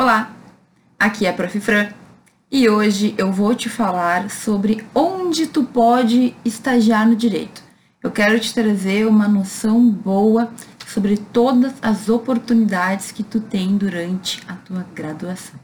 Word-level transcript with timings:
Olá, 0.00 0.30
aqui 0.96 1.26
é 1.26 1.30
a 1.30 1.32
Prof. 1.32 1.58
Fran 1.58 1.88
e 2.52 2.68
hoje 2.68 3.16
eu 3.18 3.32
vou 3.32 3.52
te 3.52 3.68
falar 3.68 4.30
sobre 4.30 4.86
onde 4.94 5.48
tu 5.48 5.64
pode 5.64 6.36
estagiar 6.44 7.04
no 7.04 7.16
direito. 7.16 7.60
Eu 8.00 8.12
quero 8.12 8.38
te 8.38 8.54
trazer 8.54 9.08
uma 9.08 9.26
noção 9.26 9.90
boa 9.90 10.52
sobre 10.86 11.16
todas 11.16 11.74
as 11.82 12.08
oportunidades 12.08 13.10
que 13.10 13.24
tu 13.24 13.40
tem 13.40 13.76
durante 13.76 14.40
a 14.46 14.54
tua 14.54 14.86
graduação. 14.94 15.58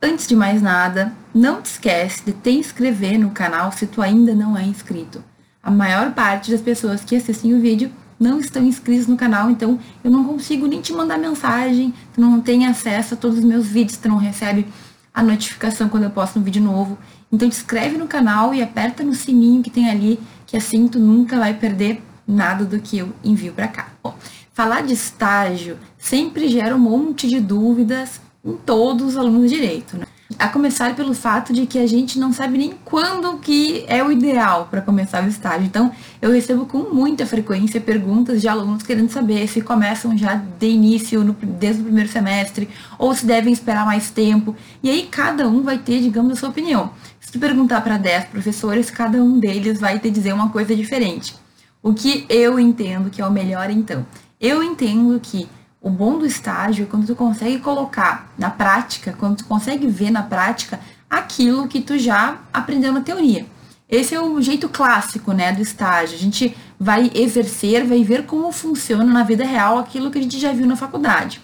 Antes 0.00 0.28
de 0.28 0.36
mais 0.36 0.62
nada, 0.62 1.12
não 1.34 1.60
te 1.60 1.72
esquece 1.72 2.24
de 2.24 2.32
te 2.34 2.50
inscrever 2.52 3.18
no 3.18 3.30
canal 3.30 3.72
se 3.72 3.84
tu 3.84 4.00
ainda 4.00 4.32
não 4.32 4.56
é 4.56 4.62
inscrito 4.62 5.33
a 5.64 5.70
maior 5.70 6.12
parte 6.12 6.50
das 6.50 6.60
pessoas 6.60 7.02
que 7.02 7.16
assistem 7.16 7.54
o 7.54 7.60
vídeo 7.60 7.90
não 8.20 8.38
estão 8.38 8.62
inscritos 8.62 9.06
no 9.06 9.16
canal, 9.16 9.50
então 9.50 9.78
eu 10.02 10.10
não 10.10 10.24
consigo 10.24 10.66
nem 10.66 10.80
te 10.80 10.92
mandar 10.92 11.18
mensagem, 11.18 11.92
tu 12.12 12.20
não 12.20 12.40
tem 12.40 12.66
acesso 12.66 13.14
a 13.14 13.16
todos 13.16 13.38
os 13.38 13.44
meus 13.44 13.66
vídeos, 13.66 13.96
tu 13.96 14.08
não 14.08 14.16
recebe 14.16 14.66
a 15.12 15.22
notificação 15.22 15.88
quando 15.88 16.04
eu 16.04 16.10
posto 16.10 16.38
um 16.38 16.42
vídeo 16.42 16.62
novo. 16.62 16.98
Então 17.32 17.48
te 17.48 17.56
inscreve 17.56 17.96
no 17.96 18.06
canal 18.06 18.54
e 18.54 18.62
aperta 18.62 19.02
no 19.02 19.14
sininho 19.14 19.62
que 19.62 19.70
tem 19.70 19.88
ali, 19.88 20.20
que 20.46 20.56
assim 20.56 20.86
tu 20.86 20.98
nunca 20.98 21.38
vai 21.38 21.54
perder 21.54 22.02
nada 22.26 22.64
do 22.64 22.78
que 22.78 22.98
eu 22.98 23.12
envio 23.24 23.52
para 23.52 23.68
cá. 23.68 23.88
Bom, 24.02 24.14
falar 24.52 24.82
de 24.82 24.92
estágio 24.92 25.78
sempre 25.98 26.48
gera 26.48 26.76
um 26.76 26.78
monte 26.78 27.26
de 27.26 27.40
dúvidas 27.40 28.20
em 28.44 28.52
todos 28.52 29.08
os 29.08 29.16
alunos 29.16 29.50
de 29.50 29.56
direito, 29.56 29.96
né? 29.96 30.06
A 30.38 30.48
começar 30.48 30.94
pelo 30.96 31.14
fato 31.14 31.52
de 31.52 31.64
que 31.64 31.78
a 31.78 31.86
gente 31.86 32.18
não 32.18 32.32
sabe 32.32 32.58
nem 32.58 32.74
quando 32.84 33.38
que 33.38 33.84
é 33.86 34.02
o 34.02 34.10
ideal 34.10 34.66
para 34.70 34.80
começar 34.80 35.22
o 35.22 35.28
estágio. 35.28 35.66
Então, 35.66 35.92
eu 36.20 36.30
recebo 36.30 36.66
com 36.66 36.78
muita 36.94 37.24
frequência 37.24 37.80
perguntas 37.80 38.40
de 38.40 38.48
alunos 38.48 38.82
querendo 38.82 39.10
saber 39.10 39.46
se 39.48 39.60
começam 39.60 40.16
já 40.18 40.34
de 40.34 40.66
início, 40.66 41.22
no, 41.22 41.32
desde 41.32 41.82
o 41.82 41.84
primeiro 41.84 42.10
semestre, 42.10 42.68
ou 42.98 43.14
se 43.14 43.24
devem 43.24 43.52
esperar 43.52 43.86
mais 43.86 44.10
tempo. 44.10 44.56
E 44.82 44.90
aí, 44.90 45.06
cada 45.10 45.48
um 45.48 45.62
vai 45.62 45.78
ter, 45.78 46.00
digamos, 46.00 46.32
a 46.32 46.36
sua 46.36 46.48
opinião. 46.48 46.90
Se 47.20 47.30
tu 47.30 47.38
perguntar 47.38 47.80
para 47.80 47.96
10 47.96 48.26
professores, 48.26 48.90
cada 48.90 49.22
um 49.22 49.38
deles 49.38 49.78
vai 49.78 49.98
te 49.98 50.10
dizer 50.10 50.32
uma 50.32 50.50
coisa 50.50 50.74
diferente. 50.74 51.34
O 51.82 51.94
que 51.94 52.26
eu 52.28 52.58
entendo 52.58 53.10
que 53.10 53.22
é 53.22 53.26
o 53.26 53.30
melhor, 53.30 53.70
então? 53.70 54.04
Eu 54.40 54.62
entendo 54.62 55.18
que 55.20 55.48
o 55.84 55.90
bom 55.90 56.18
do 56.18 56.24
estágio 56.24 56.84
é 56.84 56.86
quando 56.86 57.06
tu 57.06 57.14
consegue 57.14 57.58
colocar 57.58 58.32
na 58.38 58.48
prática, 58.48 59.14
quando 59.20 59.36
tu 59.36 59.44
consegue 59.44 59.86
ver 59.86 60.10
na 60.10 60.22
prática 60.22 60.80
aquilo 61.10 61.68
que 61.68 61.82
tu 61.82 61.98
já 61.98 62.38
aprendeu 62.50 62.90
na 62.90 63.02
teoria. 63.02 63.44
Esse 63.86 64.14
é 64.14 64.20
o 64.20 64.40
jeito 64.40 64.66
clássico, 64.66 65.32
né, 65.34 65.52
do 65.52 65.60
estágio. 65.60 66.16
A 66.16 66.18
gente 66.18 66.56
vai 66.80 67.10
exercer, 67.14 67.84
vai 67.84 68.02
ver 68.02 68.24
como 68.24 68.50
funciona 68.50 69.04
na 69.04 69.22
vida 69.24 69.44
real 69.44 69.78
aquilo 69.78 70.10
que 70.10 70.18
a 70.18 70.22
gente 70.22 70.40
já 70.40 70.52
viu 70.54 70.66
na 70.66 70.74
faculdade. 70.74 71.38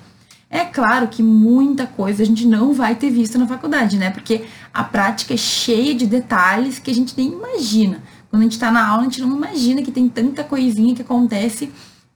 É 0.49 0.65
claro 0.65 1.09
que 1.09 1.23
muita 1.23 1.87
coisa 1.87 2.23
a 2.23 2.27
gente 2.27 2.47
não 2.47 2.73
vai 2.73 2.95
ter 2.95 3.11
visto 3.11 3.39
na 3.39 3.47
faculdade, 3.47 3.99
né? 3.99 4.09
Porque 4.09 4.47
a 4.73 4.83
prática 4.83 5.35
é 5.35 5.37
cheia 5.37 5.95
de 5.95 6.07
detalhes 6.07 6.79
que 6.79 6.91
a 6.91 6.95
gente 6.95 7.15
nem 7.15 7.31
imagina. 7.31 8.03
Quando 8.31 8.41
a 8.41 8.45
gente 8.45 8.53
está 8.53 8.71
na 8.71 8.89
aula, 8.89 9.03
a 9.03 9.05
gente 9.05 9.21
não 9.21 9.37
imagina 9.37 9.83
que 9.83 9.93
tem 9.93 10.09
tanta 10.09 10.43
coisinha 10.43 10.95
que 10.95 11.03
acontece 11.03 11.71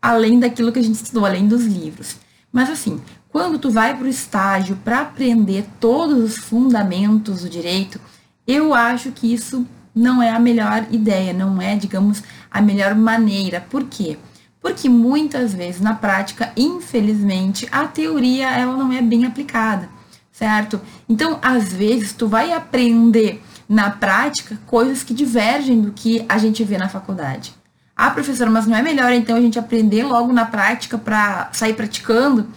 além 0.05 0.39
daquilo 0.39 0.71
que 0.71 0.79
a 0.79 0.83
gente 0.83 0.97
estudou, 0.97 1.25
além 1.25 1.49
dos 1.49 1.65
livros. 1.65 2.17
Mas 2.53 2.69
assim, 2.69 3.01
quando 3.31 3.59
tu 3.59 3.71
vai 3.71 3.97
para 3.97 4.05
o 4.05 4.09
estágio 4.11 4.77
para 4.85 5.01
aprender 5.01 5.65
todos 5.81 6.23
os 6.23 6.37
fundamentos 6.37 7.41
do 7.41 7.49
direito, 7.49 7.99
eu 8.47 8.75
acho 8.75 9.11
que 9.13 9.33
isso 9.33 9.67
não 9.95 10.23
é 10.23 10.29
a 10.29 10.39
melhor 10.39 10.87
ideia, 10.91 11.33
não 11.33 11.61
é, 11.61 11.75
digamos, 11.75 12.23
a 12.51 12.61
melhor 12.61 12.95
maneira. 12.95 13.65
Por 13.71 13.85
quê? 13.85 14.19
Porque 14.61 14.91
muitas 14.91 15.55
vezes 15.55 15.81
na 15.81 15.95
prática, 15.95 16.53
infelizmente, 16.55 17.67
a 17.73 17.87
teoria 17.87 18.51
ela 18.51 18.77
não 18.77 18.93
é 18.93 19.01
bem 19.01 19.25
aplicada, 19.25 19.89
certo? 20.31 20.79
Então, 21.09 21.39
às 21.41 21.73
vezes 21.73 22.13
tu 22.13 22.29
vai 22.29 22.53
aprender 22.53 23.43
na 23.67 23.89
prática 23.89 24.59
coisas 24.67 25.03
que 25.03 25.15
divergem 25.15 25.81
do 25.81 25.93
que 25.93 26.27
a 26.29 26.37
gente 26.37 26.63
vê 26.63 26.77
na 26.77 26.91
faculdade. 26.91 27.55
Ah, 27.97 28.11
professora, 28.11 28.51
mas 28.51 28.67
não 28.67 28.77
é 28.77 28.83
melhor 28.83 29.13
então 29.13 29.37
a 29.37 29.41
gente 29.41 29.59
aprender 29.59 30.03
logo 30.05 30.33
na 30.33 30.45
prática 30.45 30.99
para 30.99 31.49
sair 31.53 31.75
praticando? 31.75 32.49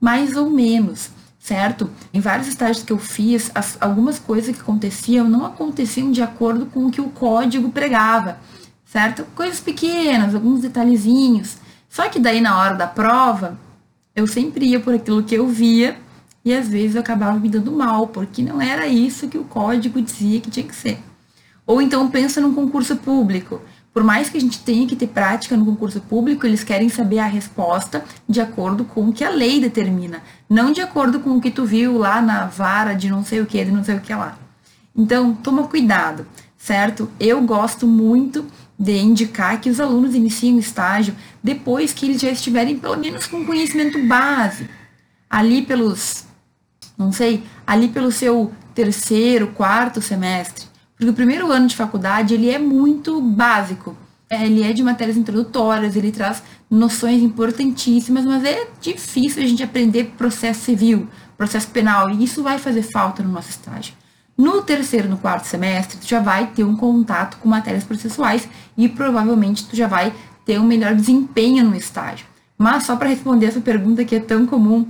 Mais 0.00 0.36
ou 0.36 0.48
menos, 0.48 1.10
certo? 1.38 1.90
Em 2.14 2.20
vários 2.20 2.48
estágios 2.48 2.82
que 2.82 2.92
eu 2.92 2.98
fiz, 2.98 3.50
as, 3.54 3.76
algumas 3.80 4.18
coisas 4.18 4.54
que 4.54 4.62
aconteciam 4.62 5.28
não 5.28 5.44
aconteciam 5.44 6.10
de 6.10 6.22
acordo 6.22 6.64
com 6.66 6.86
o 6.86 6.90
que 6.90 7.00
o 7.00 7.10
código 7.10 7.70
pregava, 7.70 8.38
certo? 8.86 9.26
Coisas 9.34 9.60
pequenas, 9.60 10.34
alguns 10.34 10.60
detalhezinhos. 10.60 11.58
Só 11.88 12.08
que 12.08 12.18
daí 12.18 12.40
na 12.40 12.58
hora 12.58 12.74
da 12.74 12.86
prova, 12.86 13.58
eu 14.16 14.26
sempre 14.26 14.64
ia 14.66 14.80
por 14.80 14.94
aquilo 14.94 15.22
que 15.22 15.34
eu 15.34 15.46
via 15.46 15.98
e 16.42 16.54
às 16.54 16.68
vezes 16.68 16.94
eu 16.94 17.02
acabava 17.02 17.38
me 17.38 17.50
dando 17.50 17.70
mal, 17.70 18.06
porque 18.06 18.42
não 18.42 18.62
era 18.62 18.86
isso 18.86 19.28
que 19.28 19.36
o 19.36 19.44
código 19.44 20.00
dizia 20.00 20.40
que 20.40 20.50
tinha 20.50 20.66
que 20.66 20.74
ser. 20.74 20.98
Ou 21.66 21.82
então 21.82 22.10
pensa 22.10 22.40
num 22.40 22.54
concurso 22.54 22.96
público. 22.96 23.60
Por 23.92 24.04
mais 24.04 24.28
que 24.28 24.38
a 24.38 24.40
gente 24.40 24.60
tenha 24.60 24.86
que 24.86 24.94
ter 24.94 25.08
prática 25.08 25.56
no 25.56 25.64
concurso 25.64 26.00
público, 26.00 26.46
eles 26.46 26.62
querem 26.62 26.88
saber 26.88 27.18
a 27.18 27.26
resposta 27.26 28.04
de 28.28 28.40
acordo 28.40 28.84
com 28.84 29.08
o 29.08 29.12
que 29.12 29.24
a 29.24 29.30
lei 29.30 29.60
determina, 29.60 30.22
não 30.48 30.72
de 30.72 30.80
acordo 30.80 31.18
com 31.18 31.30
o 31.30 31.40
que 31.40 31.50
tu 31.50 31.64
viu 31.64 31.98
lá 31.98 32.22
na 32.22 32.46
vara 32.46 32.94
de 32.94 33.10
não 33.10 33.24
sei 33.24 33.40
o 33.40 33.46
que, 33.46 33.64
de 33.64 33.72
não 33.72 33.82
sei 33.82 33.96
o 33.96 34.00
que 34.00 34.14
lá. 34.14 34.38
Então, 34.94 35.34
toma 35.34 35.66
cuidado, 35.66 36.24
certo? 36.56 37.10
Eu 37.18 37.40
gosto 37.42 37.86
muito 37.86 38.46
de 38.78 38.96
indicar 38.96 39.60
que 39.60 39.68
os 39.68 39.80
alunos 39.80 40.14
iniciem 40.14 40.56
o 40.56 40.60
estágio 40.60 41.14
depois 41.42 41.92
que 41.92 42.06
eles 42.06 42.20
já 42.20 42.30
estiverem 42.30 42.78
pelo 42.78 42.96
menos 42.96 43.26
com 43.26 43.44
conhecimento 43.44 44.02
base. 44.06 44.70
Ali 45.28 45.62
pelos, 45.62 46.24
não 46.96 47.12
sei, 47.12 47.42
ali 47.66 47.88
pelo 47.88 48.10
seu 48.10 48.52
terceiro, 48.74 49.48
quarto 49.48 50.00
semestre. 50.00 50.69
Porque 51.00 51.12
o 51.12 51.14
primeiro 51.14 51.50
ano 51.50 51.66
de 51.66 51.74
faculdade, 51.74 52.34
ele 52.34 52.50
é 52.50 52.58
muito 52.58 53.22
básico. 53.22 53.96
É, 54.28 54.44
ele 54.44 54.62
é 54.62 54.70
de 54.70 54.82
matérias 54.82 55.16
introdutórias, 55.16 55.96
ele 55.96 56.12
traz 56.12 56.42
noções 56.70 57.22
importantíssimas, 57.22 58.26
mas 58.26 58.44
é 58.44 58.68
difícil 58.82 59.42
a 59.42 59.46
gente 59.46 59.62
aprender 59.62 60.12
processo 60.18 60.60
civil, 60.60 61.08
processo 61.38 61.68
penal, 61.68 62.10
e 62.10 62.22
isso 62.22 62.42
vai 62.42 62.58
fazer 62.58 62.82
falta 62.82 63.22
no 63.22 63.32
nosso 63.32 63.48
estágio. 63.48 63.94
No 64.36 64.60
terceiro, 64.60 65.08
no 65.08 65.16
quarto 65.16 65.46
semestre, 65.46 65.96
tu 65.96 66.06
já 66.06 66.20
vai 66.20 66.48
ter 66.48 66.64
um 66.64 66.76
contato 66.76 67.38
com 67.38 67.48
matérias 67.48 67.82
processuais 67.82 68.46
e 68.76 68.86
provavelmente 68.86 69.66
tu 69.66 69.74
já 69.74 69.86
vai 69.86 70.12
ter 70.44 70.60
um 70.60 70.66
melhor 70.66 70.94
desempenho 70.94 71.64
no 71.64 71.74
estágio. 71.74 72.26
Mas 72.58 72.84
só 72.84 72.94
para 72.94 73.08
responder 73.08 73.46
essa 73.46 73.60
pergunta 73.62 74.04
que 74.04 74.16
é 74.16 74.20
tão 74.20 74.44
comum, 74.44 74.86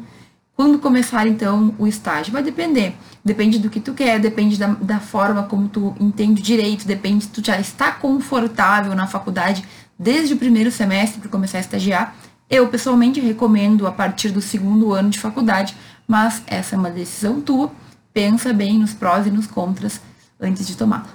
quando 0.60 0.78
começar, 0.78 1.26
então, 1.26 1.74
o 1.78 1.86
estágio? 1.86 2.34
Vai 2.34 2.42
depender. 2.42 2.94
Depende 3.24 3.58
do 3.58 3.70
que 3.70 3.80
tu 3.80 3.94
quer, 3.94 4.20
depende 4.20 4.58
da, 4.58 4.66
da 4.66 5.00
forma 5.00 5.44
como 5.44 5.66
tu 5.68 5.96
entende 5.98 6.42
direito, 6.42 6.86
depende 6.86 7.24
se 7.24 7.30
tu 7.30 7.42
já 7.42 7.58
está 7.58 7.90
confortável 7.92 8.94
na 8.94 9.06
faculdade 9.06 9.64
desde 9.98 10.34
o 10.34 10.36
primeiro 10.36 10.70
semestre 10.70 11.18
para 11.18 11.30
começar 11.30 11.56
a 11.56 11.62
estagiar. 11.62 12.14
Eu, 12.50 12.68
pessoalmente, 12.68 13.18
recomendo 13.20 13.86
a 13.86 13.90
partir 13.90 14.28
do 14.32 14.42
segundo 14.42 14.92
ano 14.92 15.08
de 15.08 15.18
faculdade, 15.18 15.74
mas 16.06 16.42
essa 16.46 16.76
é 16.76 16.78
uma 16.78 16.90
decisão 16.90 17.40
tua. 17.40 17.72
Pensa 18.12 18.52
bem 18.52 18.78
nos 18.78 18.92
prós 18.92 19.26
e 19.26 19.30
nos 19.30 19.46
contras 19.46 19.98
antes 20.38 20.66
de 20.66 20.76
tomá-la. 20.76 21.08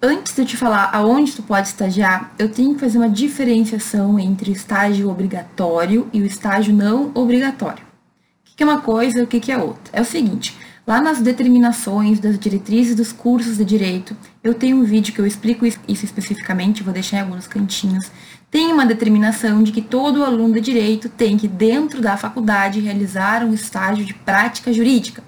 Antes 0.00 0.32
de 0.32 0.42
eu 0.42 0.46
te 0.46 0.56
falar 0.56 0.90
aonde 0.92 1.32
tu 1.32 1.42
pode 1.42 1.66
estagiar, 1.66 2.32
eu 2.38 2.48
tenho 2.48 2.74
que 2.74 2.80
fazer 2.80 2.98
uma 2.98 3.10
diferenciação 3.10 4.16
entre 4.16 4.52
o 4.52 4.52
estágio 4.52 5.10
obrigatório 5.10 6.08
e 6.12 6.22
o 6.22 6.24
estágio 6.24 6.72
não 6.72 7.10
obrigatório 7.16 7.85
que 8.56 8.62
é 8.62 8.66
uma 8.66 8.80
coisa 8.80 9.20
e 9.20 9.22
o 9.22 9.26
que 9.26 9.52
é 9.52 9.58
outra. 9.58 9.92
É 9.92 10.00
o 10.00 10.04
seguinte, 10.04 10.56
lá 10.86 11.00
nas 11.00 11.20
determinações 11.20 12.18
das 12.18 12.38
diretrizes 12.38 12.94
dos 12.96 13.12
cursos 13.12 13.58
de 13.58 13.64
direito, 13.64 14.16
eu 14.42 14.54
tenho 14.54 14.78
um 14.78 14.84
vídeo 14.84 15.12
que 15.12 15.20
eu 15.20 15.26
explico 15.26 15.66
isso 15.66 15.78
especificamente, 16.04 16.82
vou 16.82 16.94
deixar 16.94 17.18
em 17.18 17.20
alguns 17.20 17.46
cantinhos. 17.46 18.10
Tem 18.50 18.72
uma 18.72 18.86
determinação 18.86 19.62
de 19.62 19.72
que 19.72 19.82
todo 19.82 20.24
aluno 20.24 20.54
de 20.54 20.60
direito 20.62 21.10
tem 21.10 21.36
que, 21.36 21.46
dentro 21.46 22.00
da 22.00 22.16
faculdade, 22.16 22.80
realizar 22.80 23.44
um 23.44 23.52
estágio 23.52 24.06
de 24.06 24.14
prática 24.14 24.72
jurídica. 24.72 25.22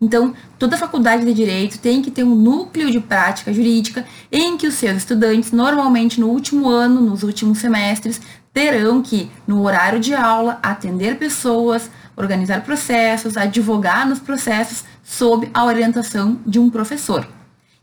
Então, 0.00 0.32
toda 0.56 0.76
faculdade 0.76 1.24
de 1.24 1.34
direito 1.34 1.80
tem 1.80 2.00
que 2.00 2.10
ter 2.10 2.22
um 2.22 2.34
núcleo 2.34 2.88
de 2.88 3.00
prática 3.00 3.52
jurídica 3.52 4.06
em 4.30 4.56
que 4.56 4.68
os 4.68 4.74
seus 4.74 4.98
estudantes, 4.98 5.50
normalmente 5.50 6.20
no 6.20 6.28
último 6.28 6.68
ano, 6.68 7.00
nos 7.00 7.24
últimos 7.24 7.58
semestres, 7.58 8.20
terão 8.52 9.02
que, 9.02 9.28
no 9.44 9.64
horário 9.64 9.98
de 9.98 10.14
aula, 10.14 10.60
atender 10.62 11.18
pessoas, 11.18 11.90
organizar 12.18 12.62
processos, 12.62 13.36
advogar 13.36 14.06
nos 14.06 14.18
processos 14.18 14.84
sob 15.02 15.48
a 15.54 15.64
orientação 15.64 16.38
de 16.44 16.58
um 16.58 16.68
professor. 16.68 17.26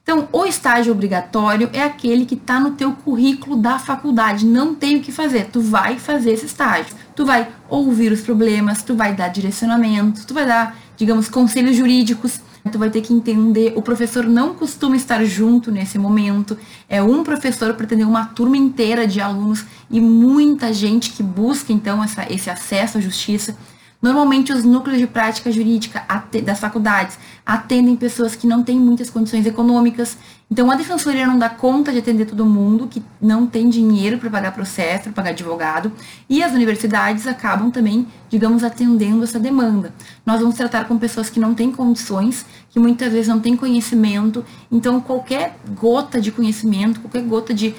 Então, 0.03 0.27
o 0.31 0.45
estágio 0.45 0.91
obrigatório 0.91 1.67
é 1.73 1.81
aquele 1.81 2.25
que 2.25 2.35
está 2.35 2.59
no 2.59 2.71
teu 2.71 2.91
currículo 2.91 3.55
da 3.55 3.79
faculdade, 3.79 4.45
não 4.45 4.75
tem 4.75 4.97
o 4.97 5.01
que 5.01 5.11
fazer, 5.11 5.45
tu 5.45 5.59
vai 5.59 5.97
fazer 5.97 6.33
esse 6.33 6.45
estágio. 6.45 6.93
Tu 7.15 7.25
vai 7.25 7.47
ouvir 7.67 8.11
os 8.11 8.21
problemas, 8.21 8.83
tu 8.83 8.93
vai 8.93 9.15
dar 9.15 9.29
direcionamento, 9.29 10.27
tu 10.27 10.33
vai 10.33 10.45
dar, 10.45 10.77
digamos, 10.95 11.27
conselhos 11.27 11.75
jurídicos 11.75 12.39
Tu 12.71 12.79
vai 12.79 12.89
ter 12.89 13.01
que 13.01 13.13
entender, 13.13 13.73
o 13.75 13.81
professor 13.81 14.25
não 14.25 14.55
costuma 14.55 14.95
estar 14.95 15.23
junto 15.23 15.71
nesse 15.71 15.99
momento. 15.99 16.57
É 16.89 17.01
um 17.01 17.23
professor 17.23 17.75
para 17.75 17.85
atender 17.85 18.05
uma 18.05 18.25
turma 18.25 18.57
inteira 18.57 19.07
de 19.07 19.21
alunos 19.21 19.63
e 19.89 20.01
muita 20.01 20.73
gente 20.73 21.11
que 21.11 21.21
busca 21.21 21.71
então 21.71 22.03
essa, 22.03 22.25
esse 22.27 22.49
acesso 22.49 22.97
à 22.97 23.01
justiça. 23.01 23.55
Normalmente, 24.01 24.53
os 24.53 24.63
núcleos 24.63 24.99
de 24.99 25.07
prática 25.07 25.51
jurídica 25.51 26.05
das 26.43 26.59
faculdades 26.59 27.17
atendem 27.45 27.95
pessoas 27.95 28.35
que 28.35 28.45
não 28.45 28.63
têm 28.63 28.79
muitas 28.79 29.09
condições 29.09 29.45
econômicas. 29.45 30.17
Então, 30.49 30.69
a 30.69 30.75
defensoria 30.75 31.25
não 31.25 31.39
dá 31.39 31.49
conta 31.49 31.91
de 31.91 31.99
atender 31.99 32.25
todo 32.25 32.45
mundo 32.45 32.87
que 32.87 33.01
não 33.19 33.47
tem 33.47 33.67
dinheiro 33.67 34.17
para 34.17 34.29
pagar 34.29 34.51
processo, 34.51 35.05
para 35.05 35.13
pagar 35.13 35.29
advogado. 35.31 35.91
E 36.29 36.43
as 36.43 36.51
universidades 36.51 37.25
acabam 37.25 37.71
também, 37.71 38.07
digamos, 38.29 38.63
atendendo 38.63 39.23
essa 39.23 39.39
demanda. 39.39 39.93
Nós 40.25 40.39
vamos 40.39 40.55
tratar 40.55 40.85
com 40.85 40.97
pessoas 40.97 41.29
que 41.29 41.39
não 41.39 41.55
têm 41.55 41.71
condições, 41.71 42.45
que 42.69 42.79
muitas 42.79 43.11
vezes 43.11 43.27
não 43.27 43.39
têm 43.39 43.55
conhecimento. 43.55 44.45
Então, 44.71 45.01
qualquer 45.01 45.57
gota 45.79 46.21
de 46.21 46.31
conhecimento, 46.31 46.99
qualquer 46.99 47.23
gota 47.23 47.53
de, 47.53 47.73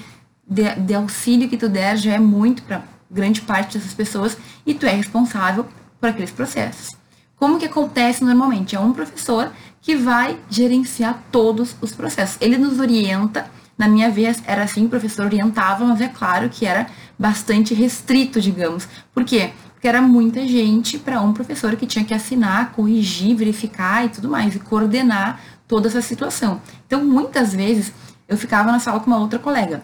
de, 0.45 0.75
de 0.75 0.93
auxílio 0.93 1.47
que 1.47 1.55
tu 1.55 1.69
der 1.69 1.95
já 1.95 2.13
é 2.13 2.19
muito 2.19 2.63
para 2.63 2.83
grande 3.09 3.41
parte 3.41 3.77
dessas 3.77 3.93
pessoas 3.93 4.37
e 4.65 4.73
tu 4.73 4.85
é 4.85 4.91
responsável 4.91 5.65
por 5.99 6.09
aqueles 6.09 6.31
processos. 6.31 6.95
Como 7.35 7.59
que 7.59 7.65
acontece 7.65 8.23
normalmente? 8.23 8.75
É 8.75 8.79
um 8.79 8.93
professor 8.93 9.51
que 9.81 9.95
vai 9.95 10.37
gerenciar 10.49 11.23
todos 11.31 11.75
os 11.79 11.93
processos. 11.93 12.37
Ele 12.41 12.57
nos 12.57 12.79
orienta, 12.79 13.49
na 13.77 13.87
minha 13.87 14.09
vez 14.09 14.41
era 14.45 14.63
assim, 14.63 14.85
o 14.85 14.89
professor 14.89 15.25
orientava, 15.25 15.85
mas 15.85 16.01
é 16.01 16.07
claro 16.07 16.49
que 16.49 16.65
era 16.65 16.87
bastante 17.17 17.73
restrito, 17.73 18.41
digamos. 18.41 18.87
Por 19.13 19.23
quê? 19.23 19.51
Porque 19.73 19.87
era 19.87 20.01
muita 20.01 20.47
gente 20.47 20.97
para 20.97 21.21
um 21.21 21.31
professor 21.31 21.75
que 21.75 21.85
tinha 21.85 22.03
que 22.03 22.13
assinar, 22.13 22.71
corrigir, 22.71 23.35
verificar 23.35 24.05
e 24.05 24.09
tudo 24.09 24.27
mais, 24.27 24.55
e 24.55 24.59
coordenar 24.59 25.39
toda 25.67 25.87
essa 25.87 26.01
situação. 26.01 26.59
Então, 26.87 27.05
muitas 27.05 27.53
vezes, 27.53 27.93
eu 28.27 28.35
ficava 28.35 28.71
na 28.71 28.79
sala 28.79 28.99
com 28.99 29.07
uma 29.07 29.19
outra 29.19 29.37
colega. 29.37 29.83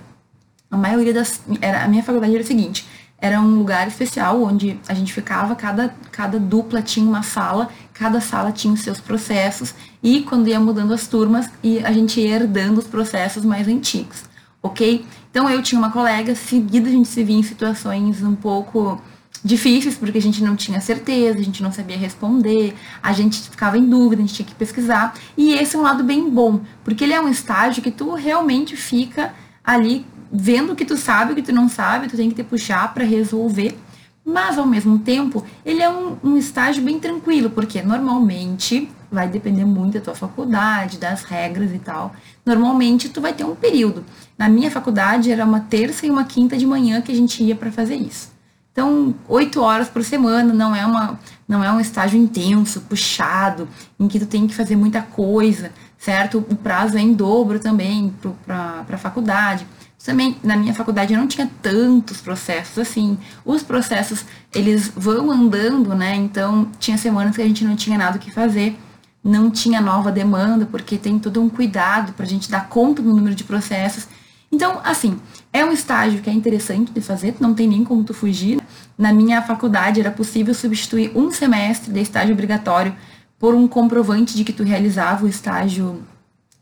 A 0.72 0.78
maioria 0.78 1.14
das. 1.14 1.42
Era, 1.62 1.84
a 1.84 1.88
minha 1.88 2.02
faculdade 2.02 2.34
era 2.34 2.44
o 2.44 2.48
seguinte: 2.48 2.88
era 3.24 3.40
um 3.40 3.58
lugar 3.58 3.88
especial 3.88 4.44
onde 4.44 4.78
a 4.86 4.94
gente 4.94 5.14
ficava, 5.14 5.56
cada, 5.56 5.96
cada 6.12 6.38
dupla 6.38 6.82
tinha 6.82 7.08
uma 7.08 7.24
sala, 7.24 7.70
cada 7.94 8.20
sala 8.20 8.52
tinha 8.52 8.74
os 8.74 8.82
seus 8.82 9.00
processos, 9.00 9.74
e 10.04 10.24
quando 10.24 10.50
ia 10.50 10.60
mudando 10.60 10.94
as 10.94 11.08
turmas, 11.08 11.50
e 11.64 11.80
a 11.80 11.94
gente 11.94 12.20
ia 12.20 12.36
herdando 12.36 12.80
os 12.80 12.86
processos 12.86 13.46
mais 13.46 13.66
antigos, 13.66 14.26
ok? 14.62 15.06
Então 15.32 15.50
eu 15.50 15.64
tinha 15.64 15.80
uma 15.80 15.90
colega, 15.90 16.36
seguida 16.36 16.90
a 16.90 16.92
gente 16.92 17.08
se 17.08 17.24
via 17.24 17.38
em 17.38 17.44
situações 17.44 18.22
um 18.22 18.36
pouco 18.36 19.02
difíceis, 19.42 19.96
porque 19.96 20.18
a 20.18 20.22
gente 20.22 20.44
não 20.44 20.58
tinha 20.58 20.82
certeza, 20.82 21.40
a 21.40 21.44
gente 21.44 21.64
não 21.64 21.72
sabia 21.72 21.98
responder, 21.98 22.76
a 23.02 23.14
gente 23.14 23.40
ficava 23.50 23.78
em 23.78 23.86
dúvida, 23.86 24.22
a 24.22 24.26
gente 24.26 24.36
tinha 24.36 24.46
que 24.46 24.56
pesquisar. 24.56 25.14
E 25.38 25.54
esse 25.54 25.78
é 25.78 25.80
um 25.80 25.84
lado 25.84 26.04
bem 26.04 26.30
bom, 26.30 26.60
porque 26.84 27.06
ele 27.06 27.14
é 27.14 27.22
um 27.22 27.30
estágio 27.30 27.82
que 27.82 27.92
tu 27.92 28.16
realmente 28.16 28.76
fica 28.76 29.34
ali 29.64 30.06
vendo 30.36 30.74
o 30.74 30.76
que 30.76 30.84
tu 30.84 30.98
sabe, 30.98 31.34
o 31.34 31.36
que 31.36 31.44
tu 31.44 31.54
não 31.54 31.70
sabe, 31.70 32.08
tu 32.08 32.18
tem 32.18 32.28
que 32.28 32.36
te 32.36 32.44
puxar 32.44 32.92
para 32.92 33.06
resolver. 33.06 33.78
Mas 34.26 34.58
ao 34.58 34.66
mesmo 34.66 34.98
tempo, 34.98 35.46
ele 35.64 35.82
é 35.82 35.90
um, 35.90 36.18
um, 36.24 36.38
estágio 36.38 36.82
bem 36.82 36.98
tranquilo, 36.98 37.50
porque 37.50 37.82
normalmente 37.82 38.90
vai 39.12 39.28
depender 39.28 39.66
muito 39.66 39.96
da 39.96 40.02
tua 40.02 40.16
faculdade, 40.16 40.98
das 40.98 41.24
regras 41.24 41.72
e 41.74 41.78
tal. 41.78 42.16
Normalmente 42.44 43.10
tu 43.10 43.22
vai 43.22 43.34
ter 43.34 43.44
um 43.44 43.54
período. 43.54 44.04
Na 44.38 44.50
minha 44.50 44.72
faculdade 44.72 45.30
era 45.30 45.46
uma 45.46 45.60
terça 45.60 46.08
e 46.08 46.10
uma 46.10 46.24
quinta 46.24 46.58
de 46.58 46.66
manhã 46.66 47.02
que 47.02 47.12
a 47.12 47.16
gente 47.16 47.44
ia 47.44 47.56
para 47.56 47.72
fazer 47.72 47.96
isso. 47.96 48.32
Então, 48.72 49.14
oito 49.28 49.62
horas 49.62 49.88
por 49.88 50.04
semana 50.04 50.52
não 50.52 50.76
é 50.76 50.84
uma 50.84 51.20
não 51.48 51.64
é 51.64 51.72
um 51.72 51.80
estágio 51.80 52.18
intenso, 52.18 52.82
puxado, 52.82 53.68
em 54.00 54.08
que 54.08 54.18
tu 54.18 54.26
tem 54.26 54.48
que 54.48 54.56
fazer 54.56 54.76
muita 54.76 55.02
coisa, 55.02 55.72
certo? 55.98 56.44
O 56.50 56.56
prazo 56.56 56.98
é 56.98 57.02
em 57.02 57.14
dobro 57.14 57.60
também 57.60 58.12
para 58.48 58.86
a 58.90 58.98
faculdade. 58.98 59.68
Também 60.04 60.36
na 60.44 60.58
minha 60.58 60.74
faculdade 60.74 61.14
eu 61.14 61.20
não 61.20 61.28
tinha 61.28 61.50
tantos 61.62 62.20
processos 62.20 62.78
assim. 62.78 63.18
Os 63.46 63.64
processos, 63.64 64.26
eles 64.54 64.92
vão 64.96 65.32
andando, 65.32 65.96
né? 65.96 66.14
Então, 66.16 66.70
tinha 66.78 66.98
semanas 66.98 67.36
que 67.36 67.42
a 67.42 67.48
gente 67.48 67.64
não 67.64 67.76
tinha 67.76 67.98
nada 67.98 68.18
o 68.18 68.20
que 68.20 68.30
fazer, 68.30 68.78
não 69.24 69.50
tinha 69.50 69.80
nova 69.80 70.12
demanda, 70.12 70.66
porque 70.66 70.98
tem 70.98 71.18
todo 71.18 71.42
um 71.42 71.48
cuidado 71.48 72.12
para 72.14 72.26
a 72.26 72.28
gente 72.28 72.52
dar 72.52 72.68
conta 72.68 73.02
do 73.02 73.14
número 73.14 73.34
de 73.34 73.46
processos. 73.46 74.08
Então, 74.52 74.82
assim, 74.84 75.18
é 75.54 75.64
um 75.64 75.72
estágio 75.72 76.22
que 76.22 76.30
é 76.30 76.34
interessante 76.34 76.92
de 76.92 77.00
fazer, 77.00 77.36
não 77.40 77.54
tem 77.54 77.68
nem 77.68 77.84
como 77.84 78.04
tu 78.04 78.14
fugir. 78.14 78.60
Na 78.98 79.14
minha 79.14 79.42
faculdade 79.42 80.02
era 80.02 80.12
possível 80.12 80.54
substituir 80.54 81.12
um 81.16 81.32
semestre 81.32 81.94
de 81.94 82.02
estágio 82.02 82.34
obrigatório 82.34 82.94
por 83.40 83.56
um 83.56 83.68
comprovante 83.68 84.36
de 84.36 84.44
que 84.44 84.54
tu 84.54 84.64
realizava 84.64 85.26
o 85.26 85.30
estágio 85.30 86.04